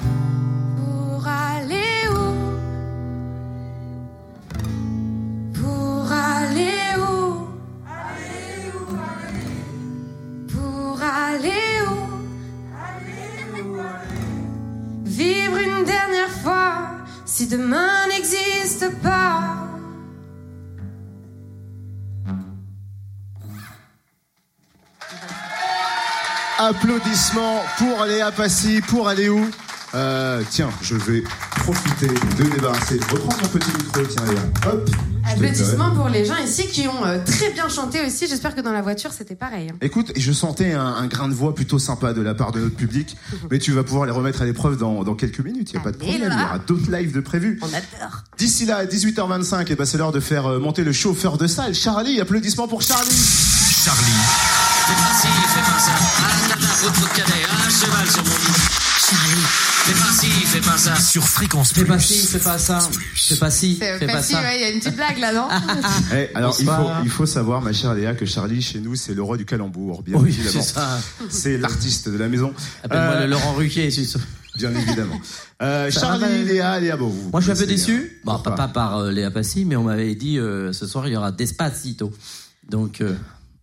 [17.49, 19.43] Demain n'existe pas.
[26.59, 29.51] Applaudissements pour Léa Passy, pour aller où?
[29.95, 31.23] Euh, Tiens, je vais
[31.57, 34.41] profiter de débarrasser, reprendre mon petit micro, tiens Léa.
[34.73, 34.91] Hop.
[35.29, 38.29] Applaudissements pour les gens ici qui ont euh, très bien chanté aussi.
[38.29, 39.73] J'espère que dans la voiture c'était pareil.
[39.81, 42.77] Écoute, je sentais un, un grain de voix plutôt sympa de la part de notre
[42.77, 43.17] public,
[43.51, 45.85] mais tu vas pouvoir les remettre à l'épreuve dans, dans quelques minutes, il n'y a
[45.85, 46.35] pas de problème, là.
[46.37, 47.59] il y aura d'autres lives de prévus.
[47.63, 48.23] On adore.
[48.39, 51.47] D'ici là, à 18h25, et ben c'est l'heure de faire euh, monter le chauffeur de
[51.47, 51.75] salle.
[51.75, 53.11] Charlie, applaudissements pour Charlie.
[53.11, 54.03] Charlie,
[54.87, 56.55] Fais pas ci, fais pas ça.
[56.55, 57.43] Tata, faut trop de cadet.
[57.69, 58.86] Cheval sur mon lit.
[59.09, 59.43] Charlie.
[59.87, 60.97] Fais pas ci, fais pas ça.
[60.97, 62.81] sur Fréquence Fais pas ci, fais pas ça.
[62.81, 64.41] Fais pas C'est fais pas ça.
[64.41, 65.49] ouais, il y a une petite blague là, non
[66.13, 67.01] Eh, alors, il faut, Bonsoir.
[67.05, 70.03] il faut savoir, ma chère Léa, que Charlie, chez nous, c'est le roi du calembour,
[70.03, 70.51] bien Oui, évidemment.
[70.51, 70.99] c'est ça.
[71.29, 72.53] C'est l'artiste de la maison.
[72.83, 73.91] Appelle-moi Euh, le Laurent Ruquier.
[73.93, 74.19] c'est ça.
[74.57, 75.21] Bien évidemment.
[75.63, 77.31] Euh, Charlie, va, Léa, Léa, bon, vous.
[77.31, 77.95] Moi, je suis un peu déçu.
[77.97, 81.09] euh, Bon, pas, pas par euh, Léa Passy, mais on m'avait dit euh, ce soir
[81.09, 82.13] il y aura Despacito.
[82.69, 83.15] Donc, euh,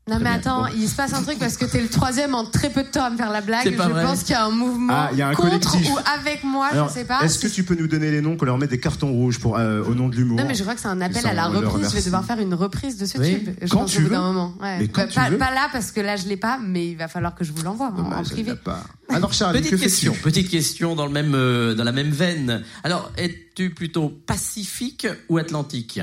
[0.05, 0.39] Non Très mais bien.
[0.39, 0.69] attends, Bon.
[0.75, 3.05] il se passe un truc parce que t'es le troisième en très peu de temps
[3.05, 3.63] à me faire la blague.
[3.63, 4.03] Je pas vrai.
[4.03, 5.89] pense qu'il y a un mouvement Ah, il y a un contre collectif.
[5.93, 7.21] ou avec moi, Alors, je sais pas.
[7.21, 9.57] Est-ce que tu peux nous donner les noms qu'on leur met des cartons rouges pour
[9.57, 11.33] euh, au nom de l'humour Non mais je crois que c'est un appel Ça, à
[11.33, 11.71] la on le reprise.
[11.71, 12.05] Je vais remercie.
[12.07, 13.33] devoir faire une reprise de ce Oui.
[13.45, 13.55] tube.
[13.61, 14.15] Je Quand pense tu au bout veux.
[14.15, 14.53] d'un moment.
[14.61, 14.79] Ouais.
[14.79, 15.37] Mais quand Bah, tu pas, veux.
[15.37, 17.63] pas là parce que là je l'ai pas, mais il va falloir que je vous
[17.63, 18.49] l'envoie en Dommage, elle privé.
[18.49, 18.83] l'a pas.
[19.07, 22.61] Alors Charlie, Petite que question, petite question dans le même euh, dans la même veine.
[22.83, 26.01] Alors, es-tu plutôt Pacifique ou Atlantique?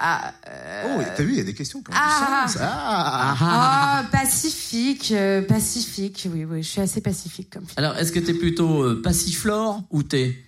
[0.00, 2.44] Ah, euh, Oh, t'as vu, il y a des questions qui ont Ah.
[2.46, 2.62] du sens.
[2.62, 3.36] Ah.
[3.40, 6.28] ah, Pacifique, euh, Pacifique.
[6.32, 7.74] Oui, oui, je suis assez pacifique comme fille.
[7.76, 10.44] Alors, est-ce que t'es plutôt euh, passiflore ou thé?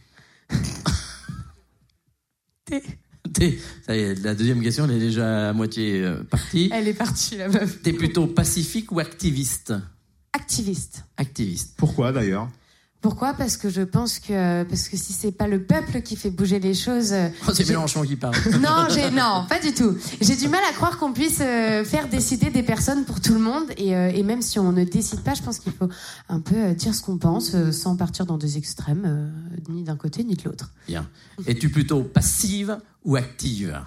[2.65, 2.83] Thé.
[3.33, 3.61] Thé.
[3.87, 6.69] Ça y est, la deuxième question, elle est déjà à moitié euh, partie.
[6.73, 7.81] Elle est partie la meuf.
[7.83, 9.73] T'es plutôt pacifique ou activiste?
[10.33, 11.05] Activiste.
[11.17, 11.75] Activiste.
[11.77, 12.49] Pourquoi d'ailleurs?
[13.07, 13.35] Pourquoi?
[13.35, 16.59] Parce que je pense que parce que si c'est pas le peuple qui fait bouger
[16.59, 17.15] les choses,
[17.47, 18.35] Oh, c'est Mélenchon qui parle.
[18.61, 19.97] non, non, pas du tout.
[20.21, 23.39] J'ai du mal à croire qu'on puisse euh, faire décider des personnes pour tout le
[23.39, 25.89] monde et, euh, et même si on ne décide pas, je pense qu'il faut
[26.29, 29.33] un peu euh, dire ce qu'on pense sans partir dans des extrêmes,
[29.69, 30.73] ni d'un côté ni de l'autre.
[30.89, 31.09] Bien.
[31.47, 33.81] Es-tu plutôt passive ou active?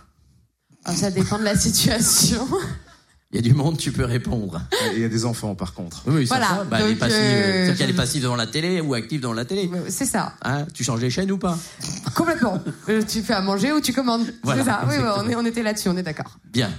[0.85, 2.47] Alors, ça dépend de la situation.
[3.31, 4.59] Il y a du monde, tu peux répondre.
[4.91, 6.01] Et Il y a des enfants par contre.
[6.07, 6.63] Oui, ça Voilà, va.
[6.63, 7.17] Bah, elle est passive.
[7.19, 9.69] euh, C'est-à-dire qu'elle est passive devant la télé ou active devant la télé.
[9.89, 11.55] c'est ça, Hein tu changes les chaînes ou pas?
[12.15, 12.59] Complètement.
[12.89, 14.25] Euh, tu fais à manger ou tu commandes.
[14.43, 14.81] Voilà, c'est ça.
[14.89, 16.39] Oui, ouais, on, est, on était là-dessus, on est d'accord.
[16.51, 16.71] Bien.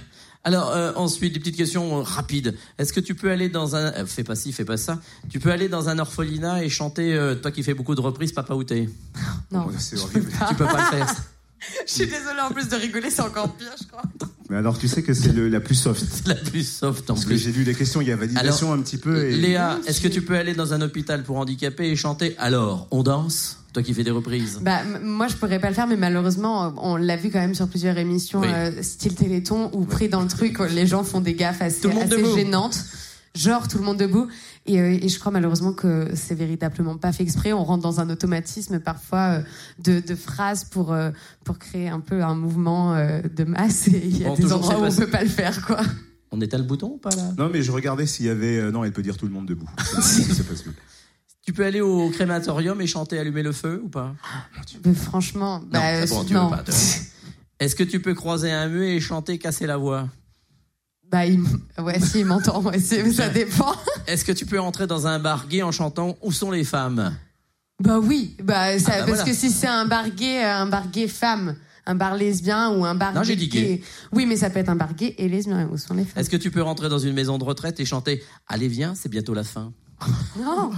[0.43, 2.57] Alors euh, ensuite, des petites questions euh, rapides.
[2.79, 3.93] Est-ce que tu peux aller dans un...
[3.93, 4.99] euh, fais pas ci, fais pas ça.
[5.29, 8.31] Tu peux aller dans un orphelinat et chanter, euh, toi qui fais beaucoup de reprises,
[8.33, 8.89] Papa ou t'es
[9.51, 10.31] Non, Oh, c'est horrible.
[10.49, 11.15] Tu peux pas le faire.
[11.87, 12.41] je suis désolée.
[12.45, 14.01] En plus de rigoler, c'est encore pire, je crois.
[14.51, 16.03] Mais alors tu sais que c'est le- la plus soft.
[16.11, 17.37] C'est la plus soft en Parce que plus.
[17.39, 19.25] j'ai lu les questions, il y a validation un petit peu.
[19.25, 19.31] Et...
[19.37, 23.01] Léa, est-ce que tu peux aller dans un hôpital pour handicapés et chanter Alors, on
[23.01, 24.59] danse Toi qui fais des reprises.
[24.61, 27.55] Bah, moi, je pourrais pas le faire, mais malheureusement, euh, on l'a vu quand même
[27.55, 28.47] sur plusieurs émissions, Oui.
[28.51, 32.35] euh, style Téléthon, où pris dans le truc, les gens font des gaffes assez, assez
[32.35, 32.77] gênantes.
[33.33, 34.27] Genre, tout le monde debout.
[34.67, 37.51] Et, euh, et je crois malheureusement que c'est véritablement pas fait exprès.
[37.51, 39.41] On rentre dans un automatisme parfois euh,
[39.83, 41.09] de, de phrases pour, euh,
[41.43, 43.87] pour créer un peu un mouvement euh, de masse.
[43.89, 45.81] Et il y a Bon, des endroits où on pas- peut pas le faire, quoi.
[46.31, 47.33] On éteint le bouton ou pas là?
[47.37, 48.57] Non mais je regardais s'il y avait...
[48.57, 49.69] euh, non, elle peut dire tout le monde debout.
[50.01, 50.75] C'est possible.
[51.43, 54.13] Tu peux aller au crématorium et chanter Allumer le feu ou pas?
[54.85, 56.49] Mais franchement, Non, bah, c'est bon, tu non.
[56.49, 56.63] veux pas.
[56.63, 56.73] toi.
[57.59, 60.07] Est-ce que tu peux croiser un muet et chanter Casser la voix?
[61.11, 61.41] Bah, il...
[61.79, 63.73] ouais, si, il m'entend, ouais, ça dépend.
[64.07, 67.13] Est-ce que tu peux entrer dans un bar gay en chantant Où sont les femmes?
[67.83, 69.23] Bah oui, bah, ça, Ah bah parce voilà.
[69.25, 72.85] que si c'est un bar gay, euh, un bar gay femme, un bar lesbien ou
[72.85, 73.81] un bar Non, j'ai dit gay.
[74.13, 75.67] Oui, mais ça peut être un bar gay et lesbien.
[75.71, 76.21] Où sont les femmes?
[76.21, 79.09] Est-ce que tu peux rentrer dans une maison de retraite et chanter Allez viens, c'est
[79.09, 79.73] bientôt la fin?
[80.39, 80.71] Non.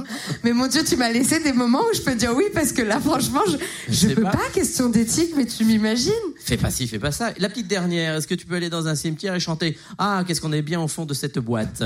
[0.43, 2.81] Mais mon Dieu, tu m'as laissé des moments où je peux dire oui parce que
[2.81, 3.57] là, franchement, je,
[3.87, 4.31] Je je sais peux pas.
[4.31, 4.49] pas.
[4.53, 6.11] Question d'éthique, mais tu m'imagines
[6.43, 7.31] Fais pas ci, fais pas ça.
[7.39, 10.41] La petite dernière, est-ce que tu peux aller dans un cimetière et chanter Ah, qu'est-ce
[10.41, 11.83] qu'on est bien au fond de cette boîte?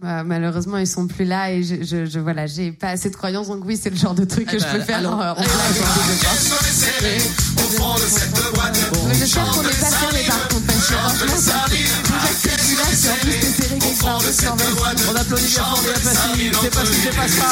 [0.00, 3.16] Bah, Malheureusement, ils sont plus là et je, je, je- voilà, j'ai pas assez de
[3.16, 3.48] croyance.
[3.48, 5.30] Donc oui, c'est le genre de truc que Eh je ben, peux faire alors- en,
[5.32, 5.44] en blague.
[9.08, 9.90] Mais J'espère qu'on n'est pas
[14.20, 16.50] On applaudit bien fort Léa Passy.
[16.60, 17.46] C'est pas ça.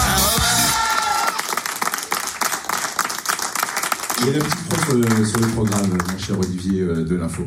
[4.18, 7.14] Il y a la petite prof euh, sur le programme, mon cher Olivier euh, de
[7.14, 7.42] l'info.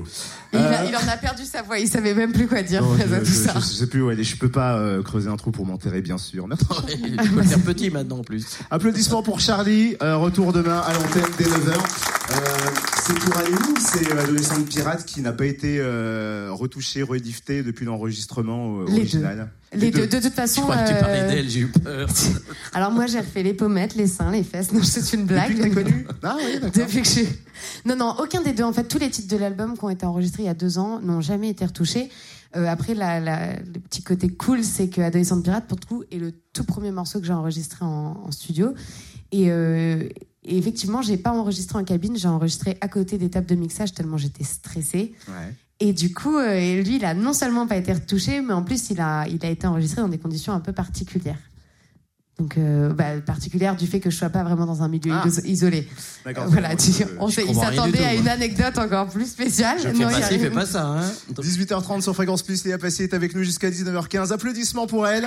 [0.53, 2.81] Et il, a- il en a perdu sa voix, il savait même plus quoi dire
[2.81, 3.53] Non, face je, à tout je- ça.
[3.55, 4.23] je sais plus où aller.
[4.23, 6.47] Je peux pas euh, creuser un trou pour m'enterrer, bien sûr.
[6.47, 8.45] Peux le faire petit maintenant en plus.
[8.71, 9.97] Applaudissements pour Charlie.
[10.01, 12.18] Euh, retour demain à l'antenne dès 9h.
[12.31, 12.35] Euh,
[13.05, 17.85] c'est pour Annie ou c'est Adolescente Pirate qui n'a pas été euh, retouché, redifté depuis
[17.85, 19.49] l'enregistrement euh, Les original?
[19.73, 20.61] Les deux, de toute façon.
[20.61, 22.09] Je crois que tu parlais euh, d'elle, j'ai eu peur.
[22.73, 24.71] Alors moi, j'ai refait les pommettes, les seins, les fesses.
[24.71, 25.55] Non, c'est une blague.
[25.55, 26.71] Depuis que connu Ah oui, d'accord.
[26.71, 27.27] Depuis que je suis-
[27.85, 28.63] Non, non, aucun des deux.
[28.63, 30.77] En fait, tous les titres de l'album qui ont été enregistrés il y a deux
[30.79, 32.09] ans n'ont jamais été retouchés.
[32.55, 36.03] Euh, après, la, la- le petit côté cool, c'est que Adolescente Pirate, pour le coup,
[36.11, 38.73] est le tout premier morceau que j'ai enregistré en, en studio.
[39.31, 40.09] Et, euh,
[40.45, 43.93] et effectivement, j'ai pas enregistré en cabine, j'ai enregistré à côté des tables de mixage
[43.93, 45.13] tellement j'étais stressée.
[45.27, 45.53] Ouais.
[45.81, 48.89] Et du coup, euh, lui, il a non seulement pas été retouché, mais en plus,
[48.89, 51.37] il a, il a été enregistré dans des conditions un peu particulières.
[52.37, 55.25] Donc, euh, bah, particulière du fait que je sois pas vraiment dans un milieu Ah.
[55.27, 55.89] iso- isolé.
[56.23, 56.47] D'accord.
[56.47, 59.77] Voilà, tu- Euh, on je il s'attendait à une anecdote encore plus spéciale.
[59.81, 60.51] Je Non, il pas a ci, fais rien.
[60.51, 60.85] pas ça.
[60.85, 61.11] Hein.
[61.37, 64.31] 18h30 sur Fréquence Plus, Léa Passy est avec nous jusqu'à 19h15.
[64.31, 65.25] Applaudissements pour elle.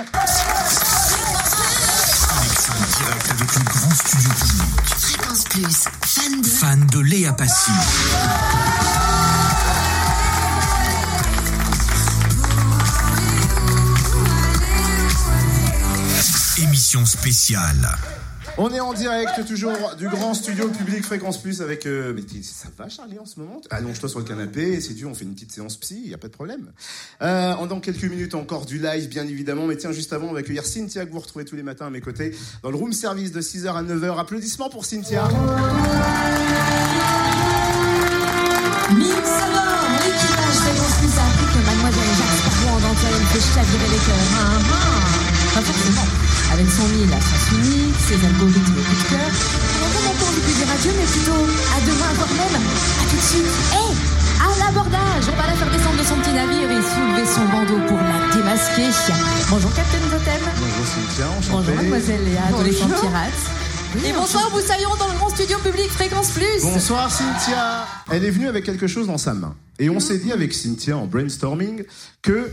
[3.29, 4.92] Avec le grand studio public.
[5.53, 7.71] Fan de Fan de Léa Passy.
[16.57, 18.22] Émission spéciale.
[18.57, 21.87] On est en direct toujours du grand studio public Fréquence Plus avec.
[21.87, 23.59] euh, Mais ça va, Charlie, en ce moment?
[23.71, 26.27] Allonge-toi sur le canapé, c'est dur, on fait une petite séance psy, y a pas
[26.27, 26.71] de problème.
[27.23, 29.65] Euh, en dans quelques minutes encore du live, bien évidemment.
[29.65, 31.89] Mais tiens, juste avant, on va accueillir Cynthia que vous retrouvez tous les matins à
[31.89, 34.19] mes côtés dans le room service de 6h à 9h.
[34.19, 35.27] Applaudissements pour Cynthia.
[46.53, 50.25] Avec son mille à sens unique, ses algorithmes coup de cœur, on n'a vraiment pas
[50.29, 53.53] envie de dire adieu, mais plutôt à demain, voire même à tout de suite.
[53.73, 57.45] Hé à l'abordage, on va la faire descendre de son petit navire et soulever son
[57.49, 58.85] bandeau pour la démasquer.
[59.49, 60.41] Bonjour Captain Totem.
[60.61, 61.51] Bonjour Cynthia, enchanté.
[61.57, 63.62] Bonjour Mademoiselle Léa, adolescente pirate.
[63.95, 66.63] Et bonsoir Moussaillon dans le grand studio public Fréquence Plus.
[66.63, 67.85] Bonsoir Cynthia.
[68.11, 69.55] Elle est venue avec quelque chose dans sa main.
[69.77, 71.83] Et on s'est dit avec Cynthia en brainstorming
[72.23, 72.51] que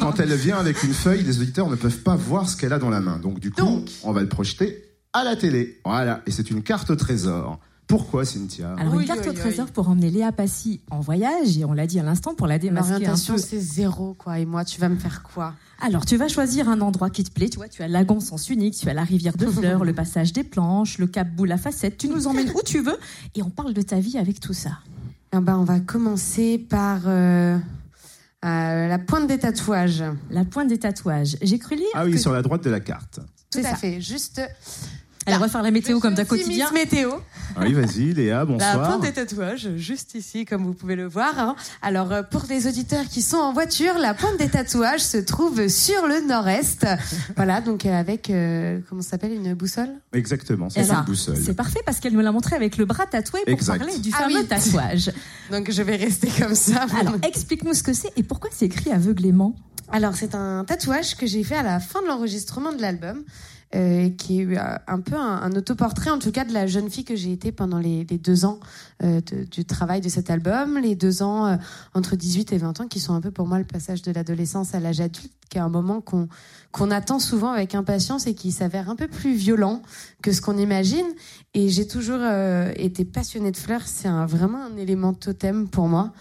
[0.00, 2.78] quand elle vient avec une feuille, les auditeurs ne peuvent pas voir ce qu'elle a
[2.78, 3.18] dans la main.
[3.18, 3.88] Donc du coup, Donc.
[4.04, 5.80] on va le projeter à la télé.
[5.84, 6.22] Voilà.
[6.26, 7.58] Et c'est une carte au trésor.
[7.90, 8.74] Pourquoi Cynthia?
[8.78, 9.36] Alors Oui, une carte oui, au oui.
[9.36, 12.58] trésor pour emmener Léa Passy en voyage et on l'a dit à l'instant pour la
[12.58, 14.38] démasquer L'orientation, c'est zéro, quoi.
[14.38, 15.54] Et moi, tu vas me faire quoi?
[15.82, 17.48] Alors tu vas choisir un endroit qui te plaît.
[17.48, 20.32] Tu vois, tu as Lagon sens unique, tu as la rivière de Fleurs, le passage
[20.32, 21.98] des planches, le cap boule à facettes.
[21.98, 22.98] Tu nous emmènes où tu veux
[23.34, 24.78] et on parle de ta vie avec tout ça.
[25.32, 27.56] Ah bah, On va commencer par euh,
[28.44, 30.04] euh, la pointe des tatouages.
[30.30, 31.36] La pointe des tatouages.
[31.42, 31.86] J'ai cru lire.
[31.94, 33.20] Ah oui, que- sur la droite de la carte.
[33.50, 33.74] Tout à ça.
[33.76, 34.00] fait.
[34.00, 34.40] Juste.
[35.34, 36.70] Elle va faire la météo comme suis quotidien.
[36.72, 37.10] Miss Météo.
[37.56, 38.86] Ah oui, vas-y, Léa, La bonsoir.
[38.88, 41.36] pointe des tatouages, juste ici, comme vous pouvez le voir.
[41.38, 41.56] hein.
[41.82, 45.66] Alors, euh, pour les auditeurs qui sont en voiture, la pointe des tatouages se trouve
[45.68, 46.86] sur le nord-est.
[47.36, 49.90] voilà, donc euh, avec, euh, comment ça s'appelle, une boussole?
[50.12, 51.36] Exactement, c'est une boussole.
[51.36, 53.78] C'est parfait parce qu'elle nous l'a montré avec le bras tatoué pour Exact.
[53.78, 54.46] parler du Ah fameux oui.
[54.46, 55.10] tatouage.
[55.50, 56.86] Donc, je vais rester comme ça.
[57.00, 59.54] Alors explique-nous ce que c'est et pourquoi c'est écrit aveuglément?
[59.92, 63.24] Alors, c'est un tatouage que j'ai fait à la fin de l'enregistrement de l'album,
[63.74, 66.90] euh, qui est euh, un peu un, un autoportrait, en tout cas, de la jeune
[66.90, 68.58] fille que j'ai été pendant les, les deux ans
[69.02, 71.56] euh, de- du travail de cet album, les deux ans euh,
[71.94, 74.74] entre 18 et 20 ans, qui sont un peu pour moi le passage de l'adolescence
[74.74, 76.28] à l'âge adulte, qui est un moment qu'on
[76.72, 79.82] qu'on attend souvent avec impatience et qui s'avère un peu plus violent
[80.22, 81.06] que ce qu'on imagine.
[81.54, 86.12] Et j'ai toujours euh, été passionnée de fleurs, c'est vraiment un élément totem pour moi.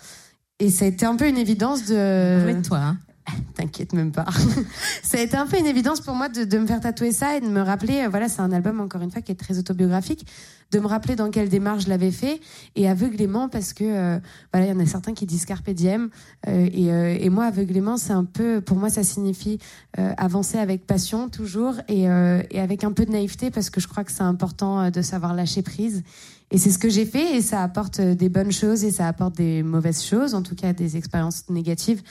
[0.60, 2.38] Et ça a été un peu une évidence de...
[2.40, 2.78] Parlez de toi.
[2.80, 2.98] hein.
[3.56, 4.26] T'inquiète même pas.
[5.04, 7.38] ça a été un peu une évidence pour moi de, de me faire tatouer ça
[7.38, 9.58] et de me rappeler, euh, voilà, c'est un album encore une fois qui est très
[9.58, 10.26] autobiographique,
[10.72, 12.40] de me rappeler dans quelle démarche je l'avais fait
[12.76, 14.20] et aveuglément parce que euh,
[14.54, 16.10] voilà, il y en a certains qui disent carpe diem
[16.48, 19.60] euh, et, euh, et moi aveuglément c'est un peu, pour moi ça signifie
[19.98, 23.88] euh, avancer avec passion toujours et, et avec un peu de naïveté parce que je
[23.88, 26.04] crois que c'est important de savoir lâcher prise.
[26.52, 29.36] Et c'est ce que j'ai fait et ça apporte des bonnes choses et ça apporte
[29.36, 32.02] des mauvaises choses, en tout cas des expériences négatives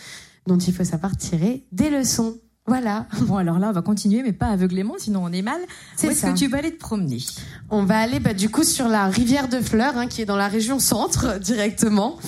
[0.46, 2.36] dont il faut savoir tirer des leçons.
[2.66, 5.58] Voilà, Bon alors là on va continuer mais pas aveuglément sinon on est mal.
[5.96, 7.18] c'est Où est-ce que tu vas aller te promener?
[7.70, 10.36] On va aller bah, du coup sur la rivière de Fleurs, hein, qui est dans
[10.36, 12.18] la région centre directement.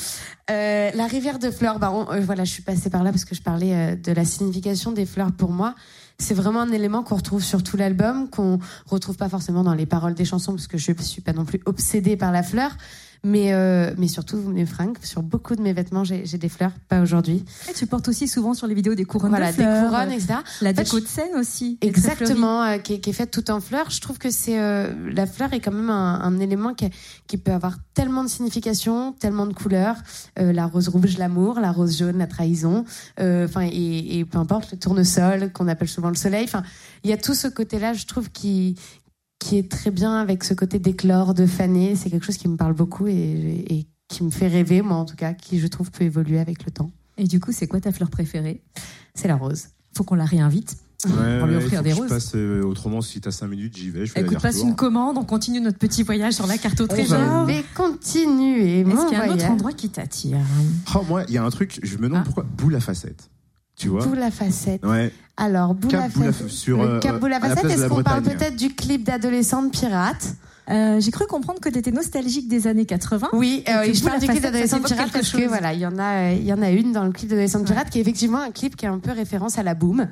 [0.50, 3.24] Euh, la rivière de Fleurs, bah, on- euh, voilà, je suis passée par là parce
[3.24, 5.74] que je parlais euh, de la signification des fleurs pour moi.
[6.18, 9.86] C'est vraiment un élément qu'on retrouve sur tout l'album, qu'on retrouve pas forcément dans les
[9.86, 12.76] paroles des chansons parce que je suis pas non plus obsédée par la fleur.
[13.22, 17.02] Mais, euh, mais surtout, mes fringues, sur beaucoup de mes vêtements, j'ai des fleurs, pas
[17.02, 17.44] aujourd'hui.
[17.68, 20.12] Et tu portes aussi souvent sur les vidéos des couronnes Voilà, de fleurs, des couronnes,
[20.12, 20.34] etc.
[20.62, 21.76] la En fait, déco de scène aussi.
[21.82, 23.90] Exactement, euh, qui, est, qui est faite tout en fleurs.
[23.90, 26.88] Je trouve que c'est euh, la fleur est quand même un, un élément qui,
[27.26, 29.96] qui peut avoir tellement de signification, tellement de couleurs.
[30.38, 32.84] Euh, la rose rouge, l'amour, la rose jaune, la trahison.
[33.20, 36.44] euh, Enfin, et, et peu importe le tournesol qu'on appelle souvent le soleil.
[36.44, 36.62] Enfin,
[37.04, 38.76] il y a tout ce côté-là, je trouve, qui
[39.40, 41.96] qui est très bien avec ce côté d'éclore, de faner.
[41.96, 45.04] C'est quelque chose qui me parle beaucoup et, et qui me fait rêver, moi en
[45.04, 46.90] tout cas, qui je trouve peut évoluer avec le temps.
[47.18, 48.62] Et du coup c'est quoi ta fleur préférée?
[49.14, 49.64] C'est la rose.
[49.96, 50.76] Faut qu'on la réinvite.
[51.06, 52.08] Ouais, On lui offrir des je roses.
[52.10, 54.04] passe, euh, autrement, si t'as 5 minutes, j'y vais.
[54.04, 56.86] Je fais Écoute, passe une commande, on continue notre petit voyage sur la carte au
[56.86, 56.88] va.
[56.94, 57.18] trésor.
[57.48, 60.36] Je vais continuer Est-ce qu'il y a un autre endroit qui t'attire?
[60.94, 62.24] Oh, moi, il y a un truc, je me demande Ah.
[62.26, 63.30] pourquoi boule à facettes.
[63.76, 64.04] Tu vois?
[64.04, 64.84] Boule à facettes.
[64.84, 65.10] Ouais.
[65.40, 65.74] Alors,
[66.48, 70.34] sur, Le euh, Cap est-ce qu'on parle peut-être du clip d'adolescente pirate
[70.68, 73.30] Euh, J'ai cru comprendre que tu étais nostalgique des années 80.
[73.32, 75.98] Oui, euh, Et je parle du clip d'adolescente pirate parce que voilà, il y en
[75.98, 78.40] a, euh, il y en a une dans le clip d'adolescente pirate qui est effectivement
[78.40, 80.08] un clip qui est un peu référence à la boom.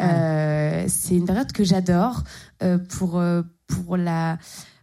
[0.00, 2.22] Euh, c'est une période que j'adore
[2.62, 4.36] euh, pour euh, pour la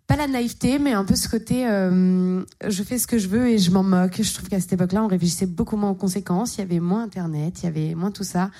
[0.08, 3.48] pas la naïveté, mais un peu ce côté euh, je fais ce que je veux
[3.48, 4.22] et je m'en moque.
[4.22, 6.58] Je trouve qu'à cette époque-là, on réfléchissait beaucoup moins aux conséquences.
[6.58, 8.52] Il y avait moins Internet, il y avait moins tout ça.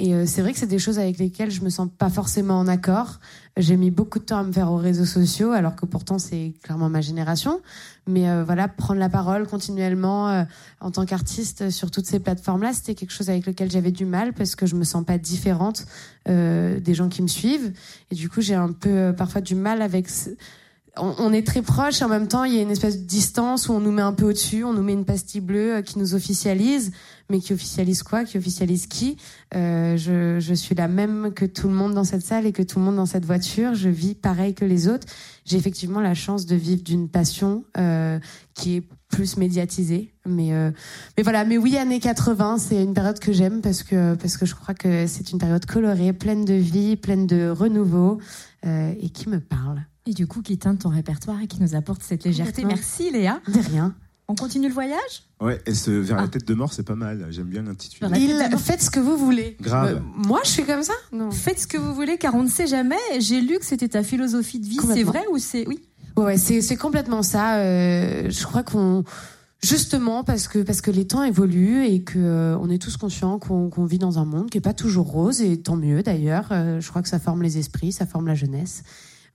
[0.00, 2.58] Et euh, c'est vrai que c'est des choses avec lesquelles je me sens pas forcément
[2.58, 3.18] en accord.
[3.56, 6.54] J'ai mis beaucoup de temps à me faire aux réseaux sociaux, alors que pourtant c'est
[6.62, 7.60] clairement ma génération.
[8.06, 10.44] Mais euh, voilà, prendre la parole continuellement euh,
[10.80, 14.32] en tant qu'artiste sur toutes ces plateformes-là, c'était quelque chose avec lequel j'avais du mal
[14.32, 15.84] parce que je me sens pas différente
[16.28, 17.72] euh, des gens qui me suivent.
[18.10, 20.08] Et du coup, j'ai un peu euh, parfois du mal avec.
[21.00, 23.68] On, est très proches et en même temps, il y a une espèce de distance
[23.68, 25.98] où on nous met un peu au-dessus, on nous met une pastille bleue euh, qui
[25.98, 26.92] nous officialise,
[27.30, 29.16] mais qui officialise quoi Qui officialise qui?
[29.54, 32.62] Euh, je, je suis la même que tout le monde dans cette salle et que
[32.62, 33.74] tout le monde dans cette voiture.
[33.74, 35.06] Je vis pareil que les autres.
[35.44, 38.18] J'ai effectivement la chance de vivre d'une passion euh,
[38.54, 40.12] qui est plus médiatisée.
[40.26, 40.70] Mais, euh,
[41.16, 44.46] mais voilà, mais oui, années 80, c'est une période que j'aime parce que, parce que
[44.46, 48.18] je crois que c'est une période colorée, pleine de vie, pleine de renouveau
[48.66, 49.82] euh, et qui me parle.
[50.08, 52.64] Et du coup, qui teinte ton répertoire et qui nous apporte cette légèreté.
[52.64, 53.40] Merci Léa.
[53.46, 53.94] De rien.
[54.26, 55.24] On continue le voyage?
[55.38, 56.22] Ouais, et se vers Ah.
[56.22, 57.26] la tête de mort, c'est pas mal.
[57.30, 58.08] J'aime bien l'intitulé.
[58.18, 59.56] Il, faites ce que vous voulez.
[59.60, 59.96] Grave.
[59.96, 60.94] Euh, moi, je suis comme ça?
[61.12, 61.30] Non.
[61.30, 62.96] Faites ce que vous voulez car on ne sait jamais.
[63.20, 64.78] J'ai lu que c'était ta philosophie de vie.
[64.94, 65.66] C'est vrai ou c'est...
[65.68, 65.80] Oui?
[66.16, 67.58] Ouais, c'est c'est complètement ça.
[67.58, 69.04] Euh, je crois qu'on
[69.62, 73.38] justement parce que parce que les temps évoluent et que euh, on est tous conscients
[73.38, 76.48] qu'on vit dans un monde qui est pas toujours rose et tant mieux d'ailleurs.
[76.50, 78.82] Euh, je crois que ça forme les esprits, ça forme la jeunesse.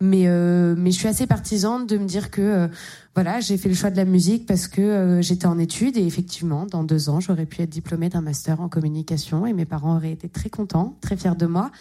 [0.01, 2.67] Mais euh, mais je suis assez partisane de me dire que euh,
[3.15, 6.05] voilà j'ai fait le choix de la musique parce que euh, j'étais en études et
[6.05, 9.95] effectivement dans deux ans j'aurais pu être diplômée d'un master en communication et mes parents
[9.95, 11.71] auraient été très contents, très fiers de moi.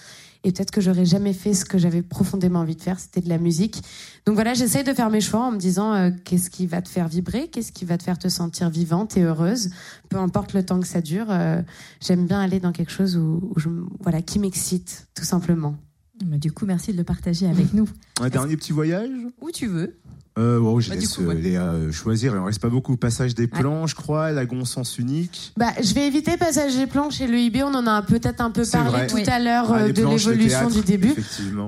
[0.44, 3.28] Et peut-être que j'aurais jamais fait ce que j'avais profondément envie de faire, c'était de
[3.28, 3.80] la musique.
[4.26, 6.88] Donc voilà, j'essaye de faire mes choix en me disant euh, qu'est-ce qui va te
[6.88, 9.70] faire vibrer, qu'est-ce qui va te faire te sentir vivante et heureuse,
[10.08, 11.26] peu importe le temps que ça dure.
[11.30, 11.62] euh,
[12.00, 13.68] J'aime bien aller dans quelque chose où, où je,
[14.00, 15.76] voilà, qui m'excite, tout simplement.
[16.24, 17.88] Du coup, merci de le partager avec nous.
[18.20, 19.10] Un dernier petit voyage?
[19.40, 19.96] Où tu veux.
[20.38, 21.34] Euh, bon, Je Bah, laisse coup, ouais.
[21.36, 22.32] euh, Léa euh, choisir.
[22.34, 22.96] Il en reste pas beaucoup.
[22.96, 24.32] Passage des plans, je crois.
[24.32, 25.52] Lagon sens unique.
[25.56, 28.50] Bah, je vais éviter Passage des planches et le IB, on en a peut-être un
[28.50, 29.06] peu parlé vrai.
[29.06, 29.24] tout Oui.
[29.28, 31.14] à l'heure Ah, euh, de l'évolution du début.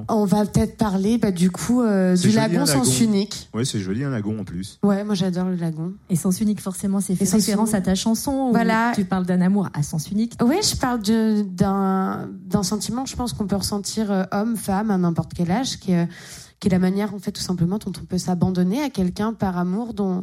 [0.08, 3.48] On va peut-être parler bah, du coup euh, du joli, lagon sens unique.
[3.54, 4.78] Ouais, c'est joli un lagon en plus.
[4.82, 5.92] Ouais, moi j'adore le lagon.
[6.10, 7.74] Et Sens Unique, forcément, c'est fait référence Unique.
[7.80, 8.48] à ta chanson.
[8.48, 8.92] où Voilà.
[8.94, 10.34] Tu parles d'un amour à Sens Unique.
[10.42, 14.98] Oui, je parle d'un d'un sentiment, je pense qu'on peut ressentir euh, homme, femme, à
[14.98, 16.08] n'importe quel âge, qui est,
[16.64, 19.58] qui est la manière, en fait, tout simplement, dont on peut s'abandonner à quelqu'un par
[19.58, 20.22] amour, dont euh,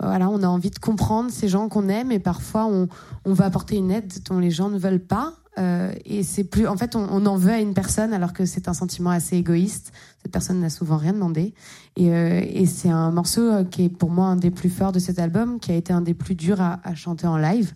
[0.00, 2.88] voilà, on a envie de comprendre ces gens qu'on aime, et parfois on,
[3.26, 5.34] on va apporter une aide dont les gens ne veulent pas.
[5.58, 8.68] euh, et c'est plus, en fait, on, en veut à une personne alors que c'est
[8.68, 9.92] un sentiment assez égoïste.
[10.22, 11.52] Cette personne n'a souvent rien demandé.
[11.96, 14.98] Et, euh, et c'est un morceau qui est pour moi un des plus forts de
[14.98, 17.74] cet album, qui a été un des plus durs à, chanter en live,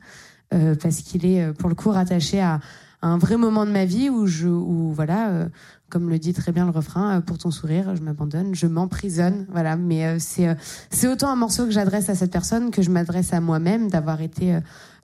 [0.48, 2.61] parce qu'il est, pour le coup, rattaché à,
[3.02, 5.48] un vrai moment de ma vie où je, où voilà,
[5.88, 9.46] comme le dit très bien le refrain, euh, pour ton sourire, je m'abandonne, je m'emprisonne,
[9.51, 9.77] voilà.
[9.77, 10.55] Mais euh, c'est, euh,
[10.90, 14.20] c'est autant un morceau que j'adresse à cette personne que je m'adresse à moi-même d'avoir
[14.20, 14.59] été,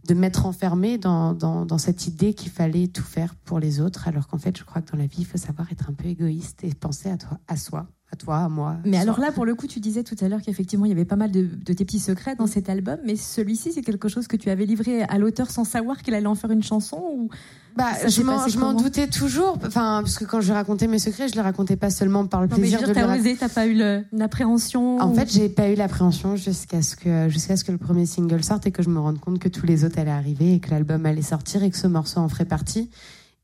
[0.09, 4.09] de m'être enfermée dans, dans, dans cette idée qu'il fallait tout faire pour les autres,
[4.09, 6.09] alors qu'en fait, je crois que dans la vie, il faut savoir être un peu
[6.09, 8.77] égoïste et penser à toi, à soi, à toi, à moi.
[8.85, 11.05] Mais alors là, pour le coup, tu disais tout à l'heure qu'effectivement, il y avait
[11.05, 14.27] pas mal de, de tes petits secrets dans cet album, mais celui-ci, c'est quelque chose
[14.27, 17.29] que tu avais livré à l'auteur sans savoir qu'il allait en faire une chanson ou
[17.77, 21.35] Bah, Ça je m'en, doutais toujours, enfin, parce que quand je racontais mes secrets, je
[21.35, 23.31] les racontais pas seulement par le Non, mais je plaisir veux de dire, t'as raconter.
[23.31, 26.83] osé, t'as pas eu le- une appréhension En ou- fait, j'ai pas eu l'appréhension jusqu'à
[26.83, 29.39] ce que jusqu'à ce que le premier single sorte et que je me rende compte
[29.39, 32.21] que tous les autres allaient arriver et que l'album allait sortir et que ce morceau
[32.21, 32.91] en ferait partie.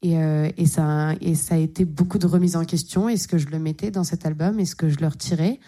[0.02, 3.08] Et, euh, et ça et ça a été beaucoup de remises en question.
[3.08, 5.58] Est-ce que je le mettais dans cet album Est-ce que je le retirais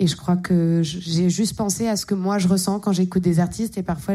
[0.00, 3.22] Et je crois que j'ai juste pensé à ce que moi je ressens quand j'écoute
[3.22, 4.14] des artistes et parfois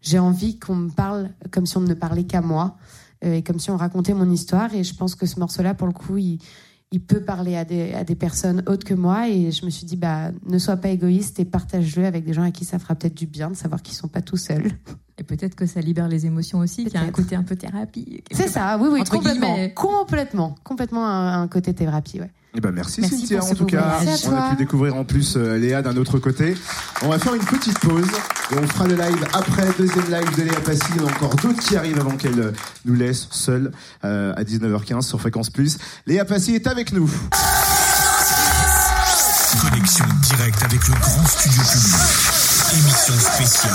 [0.00, 2.76] j'ai envie qu'on me parle comme si on ne parlait qu'à moi
[3.22, 4.74] et comme si on racontait mon histoire.
[4.74, 6.38] Et je pense que ce morceau-là, pour le coup, il
[6.92, 9.86] il peut parler à des, à des personnes autres que moi et je me suis
[9.86, 12.94] dit bah ne sois pas égoïste et partage-le avec des gens à qui ça fera
[12.94, 14.70] peut-être du bien de savoir qu'ils sont pas tout seuls.
[15.18, 17.56] Et peut-être que ça libère les émotions aussi, qu'il y a un côté un peu
[17.56, 18.22] thérapie.
[18.30, 22.30] C'est ça, oui oui, complètement, complètement, complètement un, un côté thérapie, ouais.
[22.54, 23.42] Eh ben merci, Merci Cynthia.
[23.42, 26.54] En tout cas, on a pu découvrir en plus euh, Léa d'un autre côté.
[27.00, 28.06] On va faire une petite pause
[28.50, 30.82] et on fera le live après, deuxième live de Léa Passy.
[30.94, 32.52] Il y en a encore d'autres qui arrivent avant qu'elle euh,
[32.84, 33.72] nous laisse seule
[34.04, 35.78] euh, à 19h15 sur Fréquence Plus.
[36.06, 37.10] Léa Passy est avec nous.
[39.62, 41.94] Connexion directe avec le grand studio public.
[42.74, 43.72] Émission spéciale.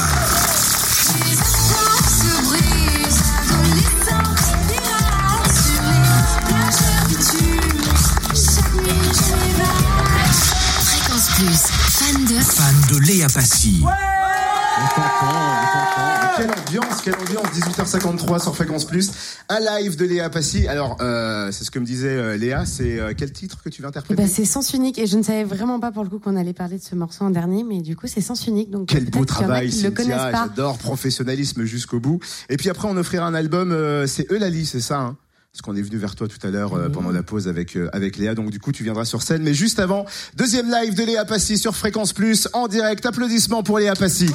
[11.38, 13.84] Fan de Fan de Léa Passy.
[13.84, 16.36] On t'entend, on t'entend.
[16.36, 19.12] Quelle ambiance, quelle ambiance 18h53 sur Fréquence Plus.
[19.48, 20.68] Un live de Léa Passy.
[20.68, 22.66] Alors, euh, c'est ce que me disait euh, Léa.
[22.66, 24.20] C'est euh, quel titre que tu vas interpréter?
[24.20, 26.54] Bah, c'est Sens Unique et je ne savais vraiment pas pour le coup qu'on allait
[26.54, 29.24] parler de ce morceau en dernier mais du coup c'est Sens Unique donc Quel beau
[29.24, 30.32] travail, Cynthia.
[30.32, 32.20] J'adore professionnalisme jusqu'au bout.
[32.50, 33.72] Et puis après, on offrira un album.
[33.72, 34.98] euh, c'est Eulalie, c'est ça.
[35.02, 35.18] Hein?
[35.58, 37.90] Parce qu'on est venu vers toi tout à l'heure euh, pendant la pause avec euh,
[37.92, 38.36] avec Léa.
[38.36, 39.42] Donc du coup, tu viendras sur scène.
[39.42, 43.04] Mais juste avant, deuxième live de Léa Passy sur Fréquence Plus en direct.
[43.08, 44.30] Applaudissements pour Léa Passy.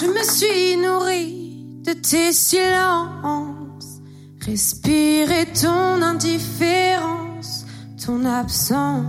[0.00, 4.00] Je me suis nourrie de tes silences,
[4.44, 7.64] respirer ton indifférence,
[8.04, 9.04] ton absence.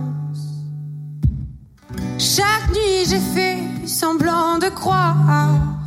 [2.18, 5.77] Chaque nuit j'ai fait semblant de croire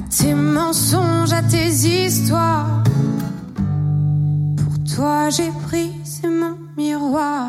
[0.00, 2.82] à tes mensonges, à tes histoires.
[4.56, 7.48] Pour toi j'ai brisé mon miroir,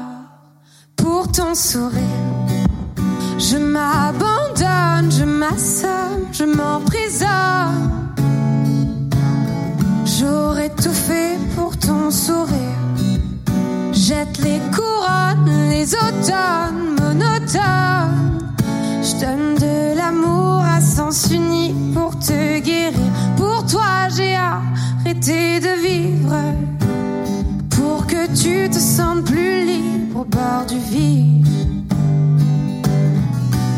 [0.97, 2.27] pour ton sourire.
[3.37, 7.89] Je m'abandonne, je m'assomme, je m'emprisonne.
[10.05, 12.81] J'aurais tout fait pour ton sourire.
[13.93, 18.30] Jette les couronnes, les automnes monotones.
[19.21, 23.11] Donne de l'amour à sens unique pour te guérir.
[23.37, 26.35] Pour toi, j'ai arrêté de vivre.
[27.69, 31.45] Pour que tu te sentes plus libre au bord du vide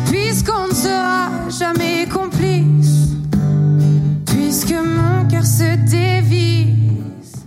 [0.06, 3.12] puisqu'on ne sera jamais complice,
[4.24, 7.44] puisque mon cœur se dévise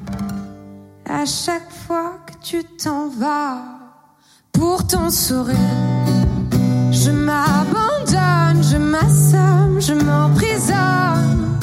[1.09, 3.63] à chaque fois que tu t'en vas
[4.51, 6.26] pour ton sourire.
[7.03, 11.56] Je m'abandonne, je m'assomme, je m'emprisonne.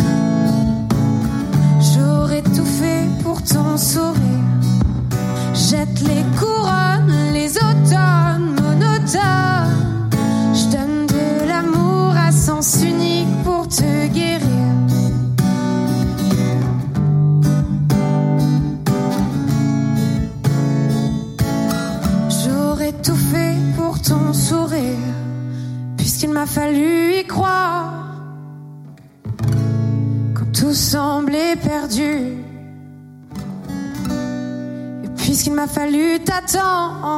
[36.54, 37.13] don't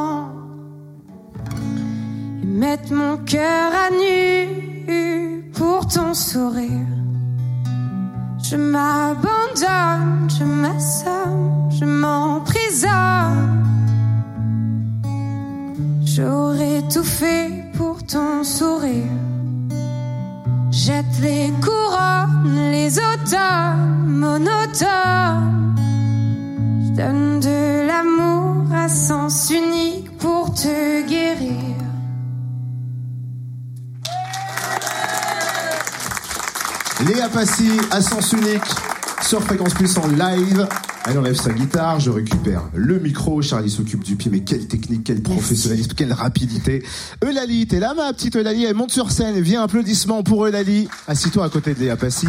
[39.27, 40.67] sur Fréquence Plus en live.
[41.05, 45.03] Elle enlève sa guitare, je récupère le micro, Charlie s'occupe du pied, mais quelle technique,
[45.05, 46.83] quel professionnalisme, quelle rapidité.
[47.23, 50.87] Eulalie, t'es là ma petite Eulalie, elle monte sur scène, viens, applaudissements pour Eulalie.
[51.07, 52.27] Assis-toi à côté de Léa Passy.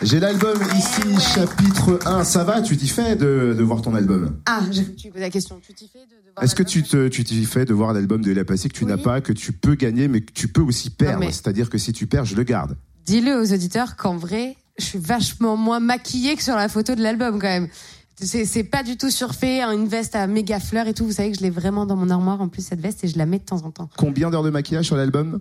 [0.00, 4.36] J'ai l'album ici, chapitre 1, ça va, tu t'y fais de, de voir ton album?
[4.46, 5.60] Ah, j'ai tu posais la question.
[5.64, 7.92] Tu t'y fais de, de voir Est-ce que tu te, tu t'y fais de voir
[7.92, 8.90] l'album de Léa Passy que tu Oui.
[8.90, 11.20] n'as pas, que tu peux gagner, mais que tu peux aussi perdre?
[11.20, 12.76] mais- C'est-à-dire que si tu perds, je le garde.
[13.06, 17.02] Dis-le aux auditeurs qu'en vrai, je suis vachement moins maquillée que sur la photo de
[17.02, 17.68] l'album quand même.
[18.16, 21.04] C'est c'est pas du tout surfait, hein, une veste à méga fleurs et tout.
[21.04, 23.18] Vous savez que je l'ai vraiment dans mon armoire en plus cette veste et je
[23.18, 23.88] la mets de temps en temps.
[23.96, 25.40] Combien d'heures de maquillage sur l'album?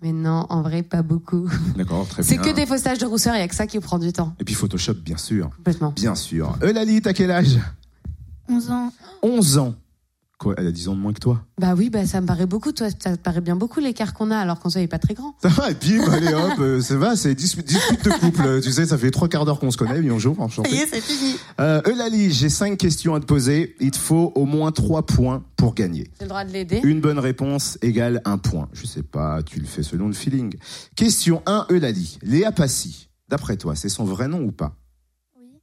[0.00, 1.50] Mais non, en vrai, pas beaucoup.
[1.76, 2.30] D'accord, très bien.
[2.30, 4.34] C'est que des faussages de rousseur, il y a que ça qui prend du temps.
[4.40, 5.50] Et puis Photoshop, bien sûr.
[5.56, 5.90] Complètement.
[5.90, 6.56] Bien sûr.
[6.62, 7.58] Eulalie, t'as quel âge?
[8.48, 8.92] 11 ans.
[9.22, 9.74] 11 ans.
[10.42, 12.46] Quoi, elle a 10 ans de moins que toi Bah oui, bah ça me paraît
[12.46, 12.72] beaucoup.
[12.72, 15.36] Toi, ça te paraît bien beaucoup l'écart qu'on a alors qu'on soit pas très grand.
[15.40, 18.60] Ça va, et bim, allez hop, euh, ça va, c'est 10 dispute de couple.
[18.60, 20.84] Tu sais, ça fait trois quarts d'heure qu'on se connaît, bonjour, enchanté.
[20.90, 21.36] c'est fini.
[21.60, 23.76] Euh, Eulalie, j'ai cinq questions à te poser.
[23.78, 26.10] Il te faut au moins trois points pour gagner.
[26.18, 26.80] J'ai le droit de l'aider.
[26.82, 28.68] Une bonne réponse égale un point.
[28.72, 30.56] Je sais pas, tu le fais selon le feeling.
[30.96, 32.18] Question 1, Eulalie.
[32.20, 34.74] Léa Passy, d'après toi, c'est son vrai nom ou pas?
[35.38, 35.60] Oui.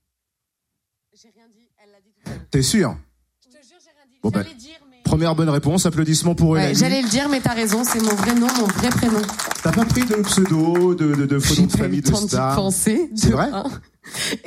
[1.22, 1.68] J'ai rien dit.
[1.84, 2.48] Elle l'a dit tout seule.
[2.50, 2.96] T'es sûr
[3.44, 4.09] Je te jure, j'ai rien dit.
[4.24, 4.44] Bon, dire,
[4.90, 4.98] mais.
[5.04, 6.74] Première bonne réponse, applaudissements pour Ouais.
[6.76, 7.84] J'allais le dire, mais t'as raison.
[7.84, 9.22] C'est mon vrai nom, mon vrai prénom.
[9.64, 12.56] T'as pas pris de pseudo, de, de, de faux nom de famille le de star
[12.56, 13.10] penser.
[13.16, 13.50] C'est vrai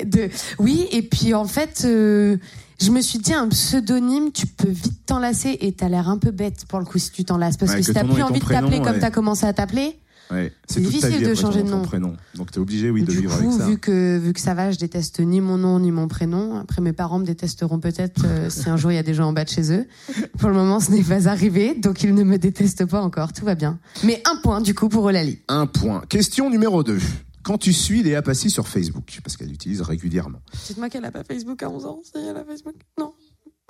[0.05, 0.29] de...
[0.59, 2.37] Oui, et puis en fait, euh,
[2.81, 6.31] je me suis dit un pseudonyme, tu peux vite t'enlacer et t'as l'air un peu
[6.31, 7.57] bête pour le coup si tu t'enlaces.
[7.57, 9.99] Parce Ouais, que que si t'as plus envie de t'appeler comme t'as commencé à t'appeler,
[10.33, 11.83] Ouais, C'est difficile de changer de nom.
[11.83, 12.17] prénom.
[12.37, 13.67] Donc t'es obligé, oui, de du vivre coup, avec ça.
[13.67, 16.57] vu que, vu que ça va, je déteste ni mon nom ni mon prénom.
[16.57, 19.27] Après, mes parents me détesteront peut-être euh, si un jour il y a des gens
[19.29, 19.87] en bas de chez eux.
[20.39, 23.33] Pour le moment, ce n'est pas arrivé, donc ils ne me détestent pas encore.
[23.33, 23.79] Tout va bien.
[24.05, 25.41] Mais un point, du coup, pour Eulalie.
[25.49, 26.03] Un point.
[26.09, 26.99] Question numéro 2.
[27.43, 30.39] Quand tu suis Léa Passy sur Facebook, parce qu'elle l'utilise régulièrement.
[30.69, 32.01] Dites-moi qu'elle n'a pas Facebook à 11 ans.
[32.05, 33.13] Si elle a Facebook Non.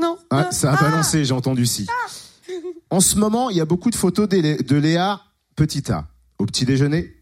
[0.00, 0.16] Non.
[0.30, 1.86] Ah, ça a balancé, j'ai entendu si.
[2.90, 5.22] En ce moment, il y a beaucoup de photos de Léa,
[5.56, 6.06] petit A,
[6.42, 7.14] au petit déjeuner,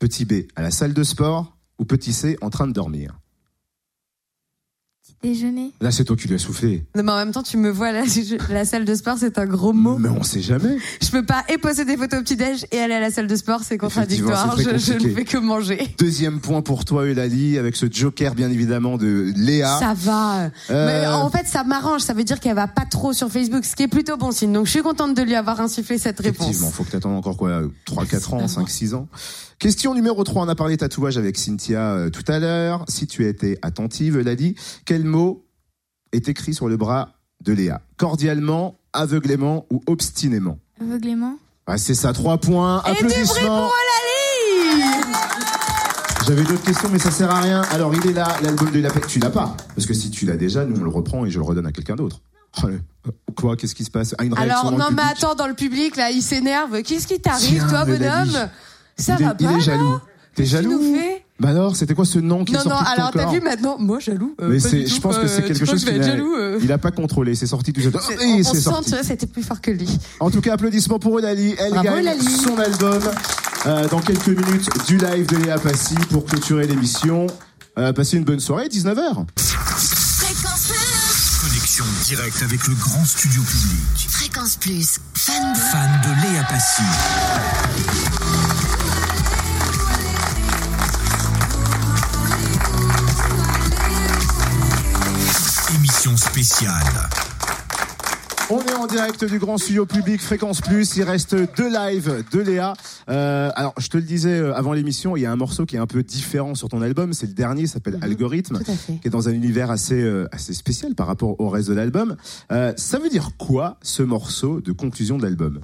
[0.00, 3.20] petit B, à la salle de sport, ou petit C, en train de dormir.
[5.20, 5.72] Petit déjeuner.
[5.80, 6.84] Là, c'est toi qui lui as soufflé.
[6.96, 9.38] Non, mais en même temps, tu me vois, là, je- la salle de sport, c'est
[9.38, 9.96] un gros mot.
[9.98, 10.76] Mais on sait jamais.
[11.02, 13.36] Je peux pas et poser des photos au petit-déj et aller à la salle de
[13.36, 14.56] sport, c'est contradictoire.
[14.58, 15.94] Je, je ne fais que manger.
[15.98, 19.78] Deuxième point pour toi, Eulalie, avec ce joker, bien évidemment, de Léa.
[19.78, 20.50] Ça va.
[20.70, 22.02] Euh, Mais en fait, ça m'arrange.
[22.02, 24.52] Ça veut dire qu'elle va pas trop sur Facebook, ce qui est plutôt bon signe.
[24.52, 26.46] Donc, je suis contente de lui avoir insufflé cette réponse.
[26.48, 29.08] Effectivement, faut que t'attendes encore quoi 3, 4 ans, 5, 6 ans.
[29.58, 32.84] Question numéro 3, on a parlé tatouage avec Cynthia euh, tout à l'heure.
[32.88, 34.54] Si tu étais attentive, Eulalie,
[34.84, 35.44] quel mot
[36.12, 37.80] est écrit sur le bras de Léa?
[37.96, 40.58] Cordialement, aveuglément ou obstinément?
[40.80, 41.36] Aveuglément.
[41.66, 42.82] Ah, C'est ça, 3 points.
[42.86, 43.66] Et Applaudissements.
[43.66, 43.74] pour
[44.76, 45.04] Lali
[46.24, 47.62] J'avais d'autres questions, mais ça sert à rien.
[47.72, 49.56] Alors, il est là, l'album de la Tu l'as pas?
[49.74, 51.72] Parce que si tu l'as déjà, nous, on le reprend et je le redonne à
[51.72, 52.20] quelqu'un d'autre.
[52.62, 52.80] Oh, le-
[53.36, 53.56] Quoi?
[53.56, 54.14] Qu'est-ce qui se passe?
[54.18, 56.80] Ah, une Alors, non, mais attends, dans le public, là, il s'énerve.
[56.82, 58.48] Qu'est-ce qui t'arrive, toi, bonhomme?
[58.98, 59.98] Ça il va est, il pas est jaloux.
[60.34, 62.84] T'es jaloux nous fait Bah alors, c'était quoi ce nom qui Non, est non, sorti
[62.84, 65.28] de ton alors t'as vu maintenant Moi, jaloux euh, Mais c'est, je pense que Euh,
[65.28, 67.34] c'est tu quelque chose qu'il a, jaloux euh il a pas contrôlé.
[67.34, 67.92] C'est sorti tout seul.
[68.20, 68.84] Et on, on sent, sorti.
[68.90, 69.88] tu vois, c'était plus fort que lui.
[70.20, 71.54] En tout cas, applaudissements pour Eulalie.
[71.58, 73.02] Elle Bravo, gagne son album
[73.66, 77.26] euh, dans quelques minutes du live de Léa Passy pour clôturer l'émission.
[77.78, 79.24] Euh, passez une bonne soirée, 19h.
[79.36, 81.48] Fréquence Plus.
[81.48, 84.08] Connexion directe avec le grand studio public.
[84.08, 84.98] Fréquence Plus.
[85.14, 85.58] Fan de.
[85.58, 86.82] Fan de Léa Passy.
[96.08, 97.08] Émission spéciale.
[98.50, 100.96] On est en direct du grand studio public Fréquence Plus.
[100.96, 102.72] Il reste deux lives de Léa.
[103.10, 105.76] Euh, alors, je te le disais euh, avant l'émission, il y a un morceau qui
[105.76, 107.12] est un peu différent sur ton album.
[107.12, 108.04] C'est le dernier, il s'appelle Mhm.
[108.04, 108.58] Algorithme.
[108.86, 112.16] Qui est dans un univers assez euh, assez spécial par rapport au reste de l'album.
[112.52, 115.60] Euh, ça veut dire quoi ce morceau de conclusion de l'album?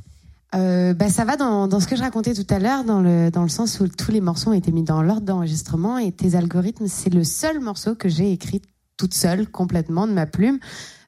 [0.54, 3.30] Euh, bah, ça va dans, dans ce que je racontais tout à l'heure, dans le,
[3.30, 6.34] dans le sens où tous les morceaux ont été mis dans l'ordre d'enregistrement et tes
[6.36, 8.60] algorithmes, c'est le seul morceau que j'ai écrit
[8.96, 10.58] toute seule, complètement, de ma plume.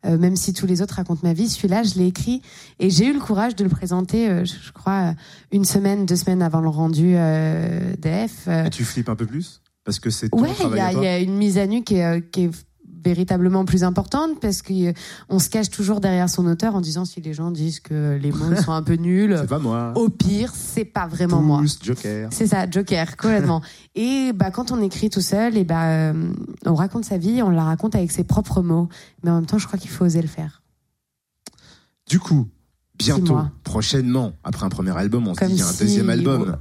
[0.05, 2.41] Euh, même si tous les autres racontent ma vie, celui-là, je l'ai écrit
[2.79, 5.15] et j'ai eu le courage de le présenter, euh, je, crois,
[5.51, 8.45] une semaine, deux semaines avant le rendu euh, d'EF.
[8.47, 9.63] Euh, Et tu flippes un peu plus?
[9.85, 12.21] Parce que c'est Ouais, il y, y a une mise à nu qui est, euh,
[12.21, 12.51] qui est
[13.07, 17.33] véritablement plus importante parce qu'on se cache toujours derrière son auteur en disant si les
[17.35, 19.93] gens disent que les mots sont un peu nuls, C'est pas moi.
[19.95, 21.61] au pire, c'est pas vraiment moi.
[21.61, 22.29] Pouce, Joker.
[22.33, 23.63] C'est ça, Joker, complètement.
[23.95, 26.31] et bah quand on écrit tout seul, et bah euh,
[26.65, 28.89] on raconte sa vie, on la raconte avec ses propres mots,
[29.23, 30.63] mais en même temps, je crois qu'il faut oser le faire.
[32.09, 32.49] Du coup,
[32.99, 35.81] bientôt, prochainement, après un premier album, on se Comme dit il y a un si-
[35.85, 36.57] deuxième album.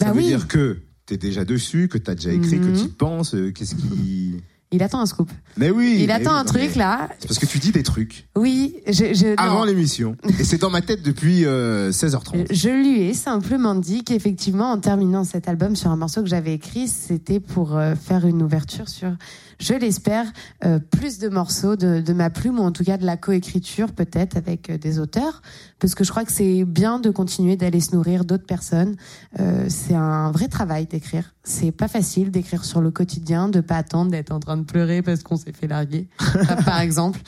[0.00, 0.26] Ça Bah veut oui.
[0.26, 2.82] dire que t'es déjà dessus, que t'as déjà écrit, que Mhm.
[2.82, 3.34] tu penses.
[3.34, 4.42] euh, Qu'est-ce qui
[4.74, 5.30] Il attend un scoop.
[5.56, 5.98] Mais oui.
[6.00, 7.08] Il mais attend oui, un truc là.
[7.20, 10.16] C'est parce que tu dis des trucs Oui, je, je, avant l'émission.
[10.40, 12.52] Et c'est dans ma tête depuis euh, 16h30.
[12.52, 16.54] Je lui ai simplement dit qu'effectivement, en terminant cet album sur un morceau que j'avais
[16.54, 19.12] écrit, c'était pour euh, faire une ouverture sur,
[19.60, 20.26] je l'espère,
[20.64, 23.92] euh, plus de morceaux de, de ma plume, ou en tout cas de la coécriture
[23.92, 25.42] peut-être avec euh, des auteurs,
[25.78, 28.96] parce que je crois que c'est bien de continuer d'aller se nourrir d'autres personnes.
[29.38, 31.33] Euh, c'est un vrai travail d'écrire.
[31.44, 35.02] C'est pas facile d'écrire sur le quotidien, de pas attendre d'être en train de pleurer
[35.02, 36.08] parce qu'on s'est fait larguer,
[36.64, 37.20] par exemple,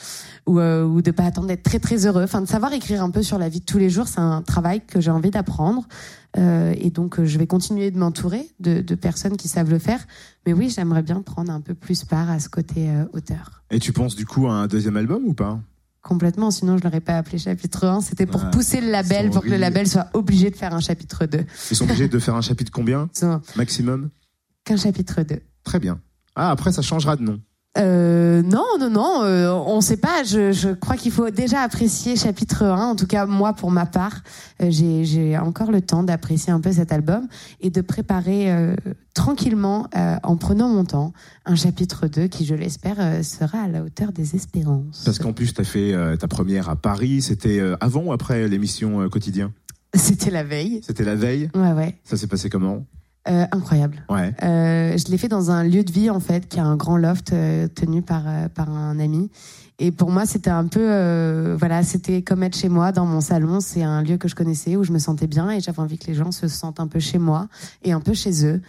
[0.47, 2.23] ou, euh, ou de pas attendre d'être très très heureux.
[2.23, 4.41] Enfin, de savoir écrire un peu sur la vie de tous les jours, c'est un
[4.41, 5.87] travail que j'ai envie d'apprendre.
[6.37, 9.79] Euh, et donc, euh, je vais continuer de m'entourer de, de personnes qui savent le
[9.79, 10.05] faire.
[10.45, 13.63] Mais oui, j'aimerais bien prendre un peu plus part à ce côté euh, auteur.
[13.71, 15.59] Et tu penses du coup à un deuxième album ou pas?
[16.07, 17.99] Complètement, sinon je l'aurais pas appelé chapitre 1.
[17.99, 21.25] C'était pour pousser le label, pour que le label soit obligé de faire un chapitre
[21.25, 21.45] 2.
[21.69, 23.09] Ils sont obligés de faire un chapitre combien
[23.57, 24.09] Maximum
[24.63, 25.41] Qu'un chapitre 2.
[25.65, 25.99] Très bien.
[26.33, 27.41] Ah, après, ça changera de nom.
[27.77, 30.23] Euh, non, non, non, euh, on sait pas.
[30.23, 32.89] Je, je crois qu'il faut déjà apprécier chapitre 1.
[32.89, 34.23] En tout cas, moi, pour ma part,
[34.61, 37.27] euh, j'ai encore le temps d'apprécier un peu cet album
[37.61, 38.75] et de préparer euh,
[39.13, 41.13] tranquillement, euh, en prenant mon temps,
[41.45, 45.03] un chapitre 2 qui, je l'espère, euh, sera à la hauteur des espérances.
[45.05, 47.21] Parce qu'en plus, tu as fait euh, ta première à Paris.
[47.21, 49.51] C'était euh, avant ou après l'émission euh, Quotidien?
[49.93, 50.81] C'était la veille.
[50.85, 51.49] C'était la veille?
[51.55, 51.95] Ouais, ouais.
[52.03, 52.85] Ça s'est passé comment?
[53.29, 54.03] Euh, incroyable.
[54.09, 54.33] Ouais.
[54.43, 56.97] Euh, je l'ai fait dans un lieu de vie en fait, qui a un grand
[56.97, 59.29] loft euh, tenu par euh, par un ami.
[59.79, 63.21] Et pour moi, c'était un peu, euh, voilà, c'était comme être chez moi dans mon
[63.21, 63.59] salon.
[63.59, 66.07] C'est un lieu que je connaissais où je me sentais bien et j'avais envie que
[66.07, 67.47] les gens se sentent un peu chez moi
[67.83, 68.61] et un peu chez eux,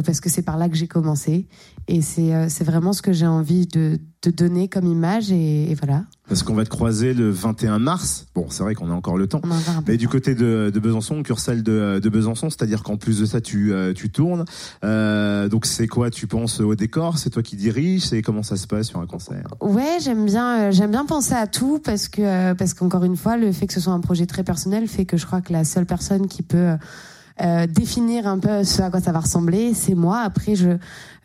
[0.00, 1.46] parce que c'est par là que j'ai commencé.
[1.88, 5.70] Et c'est euh, c'est vraiment ce que j'ai envie de de donner comme image et,
[5.70, 6.04] et voilà.
[6.28, 8.26] Parce qu'on va te croiser le 21 mars.
[8.34, 9.42] Bon, c'est vrai qu'on a encore le temps.
[9.86, 13.40] Mais du côté de, de Besançon, Cursal de, de Besançon, c'est-à-dire qu'en plus de ça,
[13.40, 14.44] tu, euh, tu tournes.
[14.84, 17.18] Euh, donc c'est quoi Tu penses au décor?
[17.18, 18.06] C'est toi qui diriges?
[18.06, 19.48] C'est comment ça se passe sur un concert?
[19.60, 23.16] Ouais, j'aime bien, euh, j'aime bien penser à tout parce que euh, parce qu'encore une
[23.16, 25.52] fois, le fait que ce soit un projet très personnel fait que je crois que
[25.52, 26.76] la seule personne qui peut euh, euh,
[27.68, 30.20] définir un peu ce à quoi ça va ressembler, c'est moi.
[30.20, 30.76] Après, je, euh,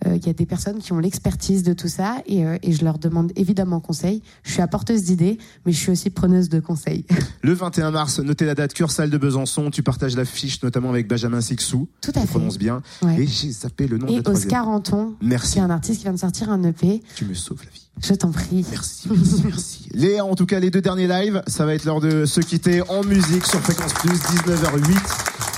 [0.06, 2.84] il y a des personnes qui ont l'expertise de tout ça et, euh, et je
[2.86, 4.22] leur demande évidemment conseil.
[4.44, 7.06] Je suis apporteuse d'idées, mais je suis aussi preneuse de conseils.
[7.42, 9.72] Le 21 mars, notez la date, Cursal de Besançon.
[9.72, 11.88] Tu partages l'affiche notamment avec Benjamin Sixou.
[12.02, 12.28] Tout à fait.
[12.28, 12.82] prononce bien.
[13.02, 13.22] Ouais.
[13.24, 14.48] Et j'ai zappé le nom de Et la troisième.
[14.48, 15.58] Oscar Anton, qui Merci.
[15.58, 17.02] est un artiste qui vient de sortir un EP.
[17.16, 17.88] Tu me sauves la vie.
[18.04, 18.64] Je t'en prie.
[18.70, 19.90] Merci, merci, merci.
[19.94, 22.82] Léa, en tout cas, les deux derniers lives, ça va être l'heure de se quitter
[22.90, 24.98] en musique sur Fréquence Plus, 19h08.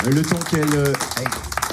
[0.08, 0.94] Euh, Le temps qu'elle euh,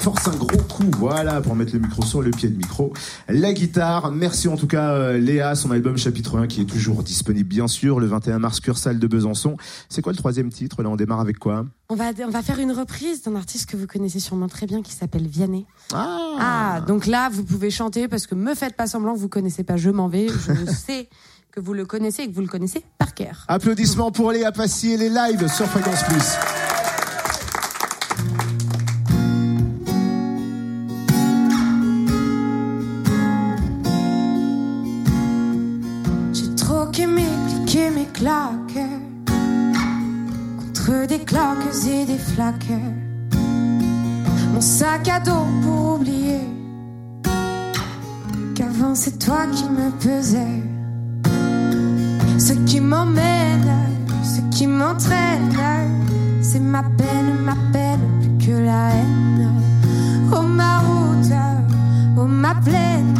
[0.01, 2.93] force un gros coup, voilà, pour mettre le micro sur le pied de micro.
[3.27, 7.03] La guitare, merci en tout cas euh, Léa, son album chapitre 1 qui est toujours
[7.03, 9.57] disponible bien sûr, le 21 mars, Cursal de Besançon.
[9.89, 11.65] C'est quoi le troisième titre Là, on démarre avec quoi?
[11.89, 14.81] On va, on va faire une reprise d'un artiste que vous connaissez sûrement très bien
[14.81, 15.65] qui s'appelle Vianney.
[15.93, 19.29] Ah, Ah, donc là, vous pouvez chanter parce que me faites pas semblant que vous
[19.29, 20.27] connaissez pas Je m'en vais.
[20.27, 21.09] Je sais
[21.51, 23.45] que vous le connaissez et que vous le connaissez par cœur.
[23.47, 26.56] Applaudissements pour Léa Passy et les lives sur Fréquence Plus.
[38.07, 38.87] Mes claques
[40.59, 42.71] contre des claques et des flaques.
[44.53, 46.41] Mon sac à dos pour oublier
[48.55, 50.63] qu'avant c'est toi qui me pesais.
[52.37, 53.71] Ce qui m'emmène,
[54.23, 55.51] ce qui m'entraîne,
[56.41, 59.51] c'est ma peine, ma peine plus que la haine.
[60.31, 61.33] Oh ma route,
[62.17, 63.15] oh ma plaine.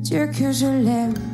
[0.00, 1.27] Dieu que je l'aime.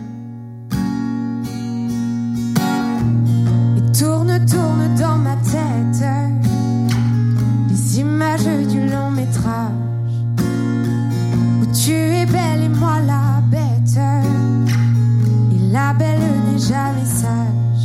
[16.68, 17.84] Jamais sage.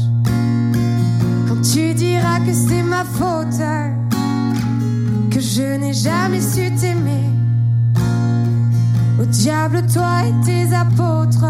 [1.48, 3.62] Quand tu diras que c'est ma faute,
[5.32, 7.30] que je n'ai jamais su t'aimer.
[9.20, 11.46] Au diable, toi et tes apôtres.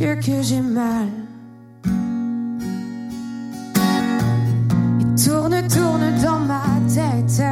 [0.00, 1.10] Dieu que j'ai mal.
[4.98, 7.42] Et tourne, tourne dans ma tête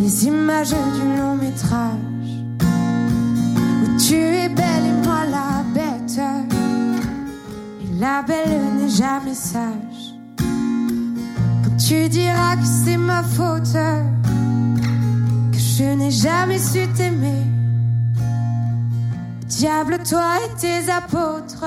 [0.00, 2.30] les images du long métrage
[3.82, 6.18] où tu es belle et moi la bête.
[7.82, 10.14] Et la belle n'est jamais sage.
[10.38, 13.76] Quand tu diras que c'est ma faute,
[15.52, 17.43] que je n'ai jamais su t'aimer.
[19.64, 21.64] Diable, toi et tes apôtres.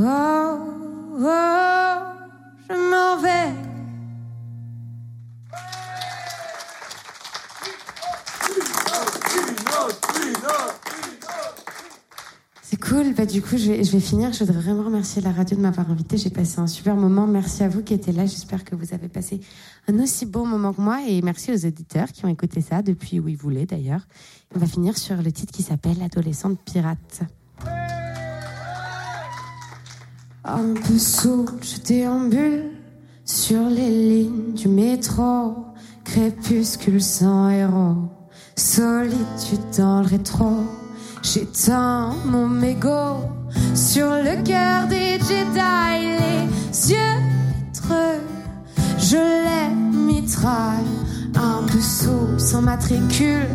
[0.00, 0.58] Oh,
[1.20, 1.94] oh,
[2.68, 3.71] je m'en vais.
[12.92, 13.14] Cool.
[13.14, 14.32] Bah, du coup, je vais, finir.
[14.32, 16.16] Je voudrais vraiment remercier la radio de m'avoir invité.
[16.16, 17.26] J'ai passé un super moment.
[17.26, 18.26] Merci à vous qui étiez là.
[18.26, 19.40] J'espère que vous avez passé
[19.88, 21.00] un aussi beau moment que moi.
[21.06, 24.06] Et merci aux auditeurs qui ont écouté ça depuis où ils voulaient d'ailleurs.
[24.54, 27.22] On va finir sur le titre qui s'appelle Adolescente pirate.
[30.44, 32.64] Un peu sous, je déambule
[33.24, 35.54] sur les lignes du métro.
[36.04, 38.08] Crépuscule sans héros,
[38.56, 40.81] solitude dans le rétro.
[41.22, 43.30] J'éteins mon mégot
[43.74, 46.98] sur le cœur des Jedi, les yeux
[47.64, 48.20] vitreux.
[48.98, 50.84] Je les mitraille,
[51.36, 51.80] un peu
[52.38, 53.46] sans matricule.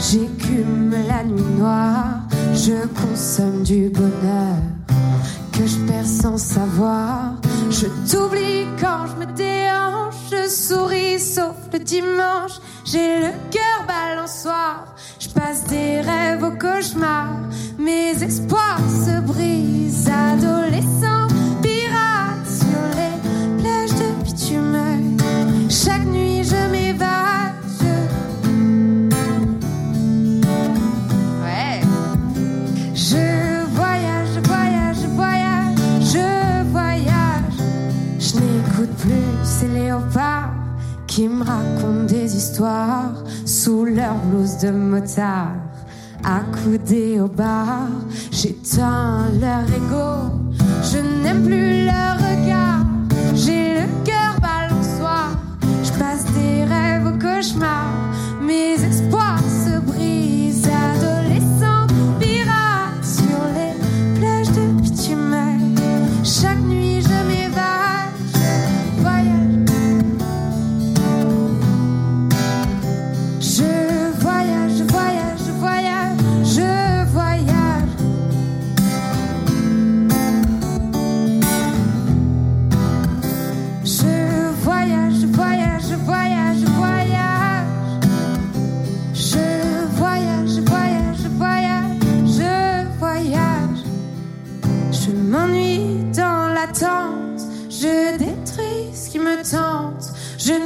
[0.00, 2.20] J'écume la nuit noire,
[2.52, 4.58] je consomme du bonheur
[5.52, 7.34] que je perds sans savoir.
[7.70, 12.60] Je t'oublie quand je me déhanche, je souris sauf le dimanche.
[12.84, 14.93] J'ai le cœur balançoire,
[15.34, 17.28] passe des rêves au cauchemar.
[17.78, 21.26] Mes espoirs se brisent, adolescent,
[21.62, 24.78] pirate sur les plages de bitume.
[25.68, 27.54] Chaque nuit je m'évade.
[31.42, 31.80] Ouais.
[32.94, 35.76] Je voyage, je voyage, je voyage,
[36.14, 37.58] je voyage.
[38.18, 40.52] Je n'écoute plus ces léopards
[41.06, 43.23] qui me racontent des histoires
[43.64, 45.54] sous leur blouse de motard.
[46.22, 47.88] Accoudés au bar,
[48.30, 50.36] j'éteins leur ego.
[50.90, 52.84] Je n'aime plus leur regard.
[53.34, 55.38] J'ai le cœur balançoire.
[55.82, 57.86] Je passe des rêves au cauchemar.
[58.42, 59.13] Mes espoirs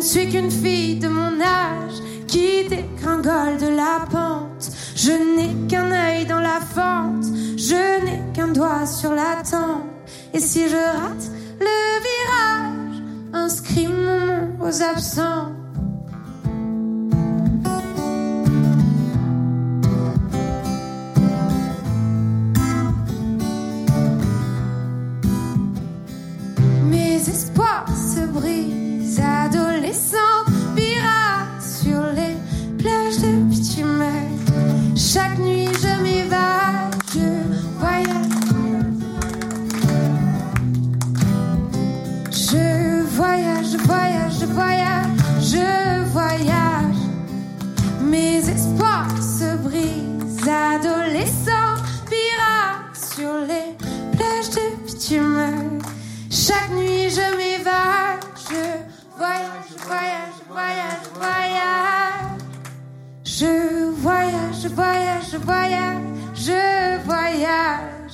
[0.09, 4.71] suis qu'une fille de mon âge qui dégringole de la pente.
[4.97, 7.27] Je n'ai qu'un œil dans la fente,
[7.59, 9.85] je n'ai qu'un doigt sur la tempe.
[10.33, 11.31] Et si je rate
[11.61, 13.03] le virage,
[13.35, 15.53] inscris mon nom aux absents.
[26.91, 28.88] Mes espoirs se brisent,
[29.21, 30.08] adolescent pirate
[65.39, 66.03] je voyage,
[66.35, 68.13] je voyage.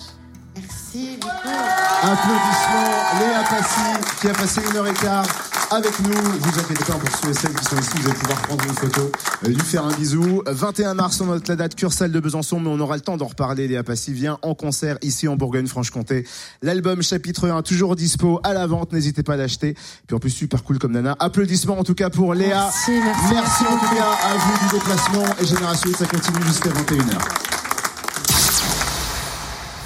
[0.57, 1.57] Merci beaucoup.
[2.03, 6.13] Applaudissements, Léa Passy, qui a passé une heure et quart avec nous.
[6.13, 8.75] Vous inquiétez pas, pour ceux et celles qui sont ici, vous allez pouvoir prendre une
[8.75, 9.11] photo,
[9.45, 10.43] euh, lui faire un bisou.
[10.47, 13.27] 21 mars, on note la date Cursal de Besançon, mais on aura le temps d'en
[13.27, 13.69] reparler.
[13.69, 16.27] Léa Passy vient en concert ici en Bourgogne-Franche-Comté.
[16.63, 19.75] L'album chapitre 1, toujours dispo à la vente, n'hésitez pas à l'acheter.
[20.07, 21.17] Puis en plus, super cool comme Nana.
[21.19, 22.65] Applaudissements en tout cas pour Léa.
[22.65, 26.71] Merci, merci, merci en tout cas à vous du déplacement et Génération, ça continue jusqu'à
[26.71, 27.54] 21h.